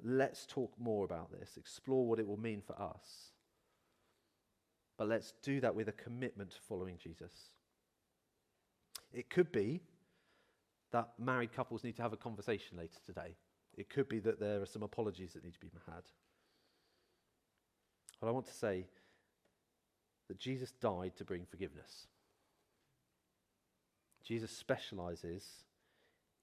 Let's 0.02 0.46
talk 0.46 0.72
more 0.80 1.04
about 1.04 1.32
this, 1.38 1.58
explore 1.58 2.08
what 2.08 2.20
it 2.20 2.28
will 2.28 2.40
mean 2.40 2.62
for 2.66 2.82
us. 2.82 3.34
But 4.98 5.10
let's 5.10 5.34
do 5.44 5.60
that 5.62 5.76
with 5.76 5.90
a 5.90 5.94
commitment 5.94 6.52
to 6.52 6.62
following 6.62 6.98
Jesus. 6.98 7.52
It 9.14 9.30
could 9.30 9.52
be 9.52 9.82
that 10.92 11.10
married 11.20 11.54
couples 11.54 11.84
need 11.84 11.98
to 11.98 12.02
have 12.02 12.14
a 12.14 12.18
conversation 12.18 12.78
later 12.78 13.00
today. 13.06 13.36
It 13.78 13.90
could 13.90 14.08
be 14.08 14.20
that 14.20 14.40
there 14.40 14.62
are 14.62 14.66
some 14.66 14.84
apologies 14.84 15.34
that 15.34 15.44
need 15.44 15.54
to 15.54 15.60
be 15.60 15.72
had. 15.86 16.04
But 18.20 18.28
I 18.28 18.32
want 18.32 18.48
to 18.48 18.54
say 18.54 18.86
that 20.30 20.40
Jesus 20.40 20.72
died 20.72 21.16
to 21.18 21.26
bring 21.26 21.46
forgiveness. 21.46 22.08
Jesus 24.24 24.52
specializes 24.52 25.46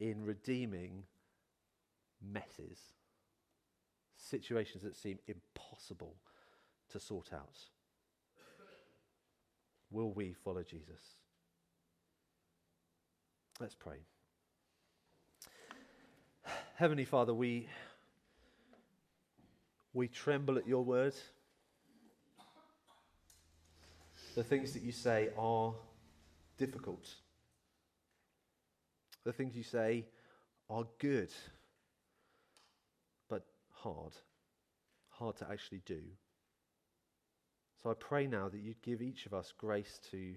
in 0.00 0.24
redeeming 0.24 1.04
messes, 2.20 2.78
situations 4.16 4.82
that 4.82 4.96
seem 4.96 5.18
impossible 5.26 6.14
to 6.90 7.00
sort 7.00 7.32
out. 7.32 7.58
Will 9.90 10.12
we 10.12 10.32
follow 10.32 10.62
Jesus? 10.62 11.16
Let's 13.60 13.74
pray. 13.74 13.98
Heavenly 16.74 17.04
Father, 17.04 17.32
we, 17.32 17.68
we 19.94 20.08
tremble 20.08 20.58
at 20.58 20.68
your 20.68 20.84
word. 20.84 21.14
The 24.34 24.44
things 24.44 24.74
that 24.74 24.82
you 24.82 24.92
say 24.92 25.30
are 25.38 25.72
difficult. 26.58 27.08
The 29.26 29.32
things 29.32 29.56
you 29.56 29.64
say 29.64 30.06
are 30.70 30.84
good, 31.00 31.32
but 33.28 33.44
hard. 33.72 34.12
Hard 35.08 35.34
to 35.38 35.48
actually 35.50 35.82
do. 35.84 36.00
So 37.82 37.90
I 37.90 37.94
pray 37.94 38.28
now 38.28 38.48
that 38.48 38.60
you'd 38.60 38.80
give 38.82 39.02
each 39.02 39.26
of 39.26 39.34
us 39.34 39.52
grace 39.58 39.98
to, 40.12 40.36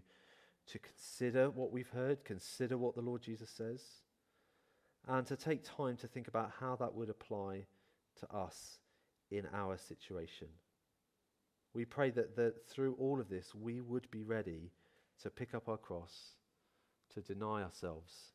to 0.72 0.80
consider 0.80 1.52
what 1.52 1.72
we've 1.72 1.90
heard, 1.90 2.26
consider 2.26 2.80
what 2.80 2.96
the 2.96 3.04
Lord 3.04 3.22
Jesus 3.22 3.52
says, 3.52 3.84
and 5.08 5.24
to 5.28 5.36
take 5.36 5.64
time 5.64 5.96
to 5.98 6.08
think 6.08 6.28
about 6.28 6.52
how 6.60 6.76
that 6.78 6.96
would 6.96 7.10
apply 7.10 7.68
to 8.22 8.36
us 8.36 8.80
in 9.30 9.48
our 9.54 9.78
situation. 9.78 10.48
We 11.76 11.86
pray 11.86 12.10
that, 12.10 12.36
that 12.38 12.68
through 12.68 12.96
all 12.98 13.22
of 13.22 13.30
this, 13.30 13.54
we 13.54 13.82
would 13.82 14.10
be 14.10 14.24
ready 14.24 14.72
to 15.22 15.30
pick 15.30 15.54
up 15.54 15.70
our 15.70 15.78
cross, 15.78 16.38
to 17.14 17.22
deny 17.22 17.62
ourselves, 17.62 18.34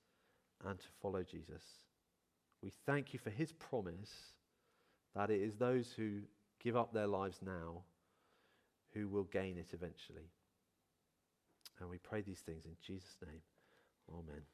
and 0.66 0.78
to 0.78 0.86
follow 1.00 1.22
Jesus. 1.22 1.62
We 2.62 2.72
thank 2.86 3.12
you 3.12 3.18
for 3.18 3.30
his 3.30 3.52
promise 3.52 4.12
that 5.14 5.30
it 5.30 5.40
is 5.40 5.56
those 5.56 5.92
who 5.96 6.20
give 6.62 6.76
up 6.76 6.92
their 6.92 7.06
lives 7.06 7.40
now 7.44 7.82
who 8.92 9.08
will 9.08 9.24
gain 9.24 9.58
it 9.58 9.68
eventually. 9.72 10.30
And 11.80 11.90
we 11.90 11.98
pray 11.98 12.22
these 12.22 12.40
things 12.40 12.64
in 12.64 12.76
Jesus' 12.80 13.16
name. 13.22 13.42
Amen. 14.10 14.53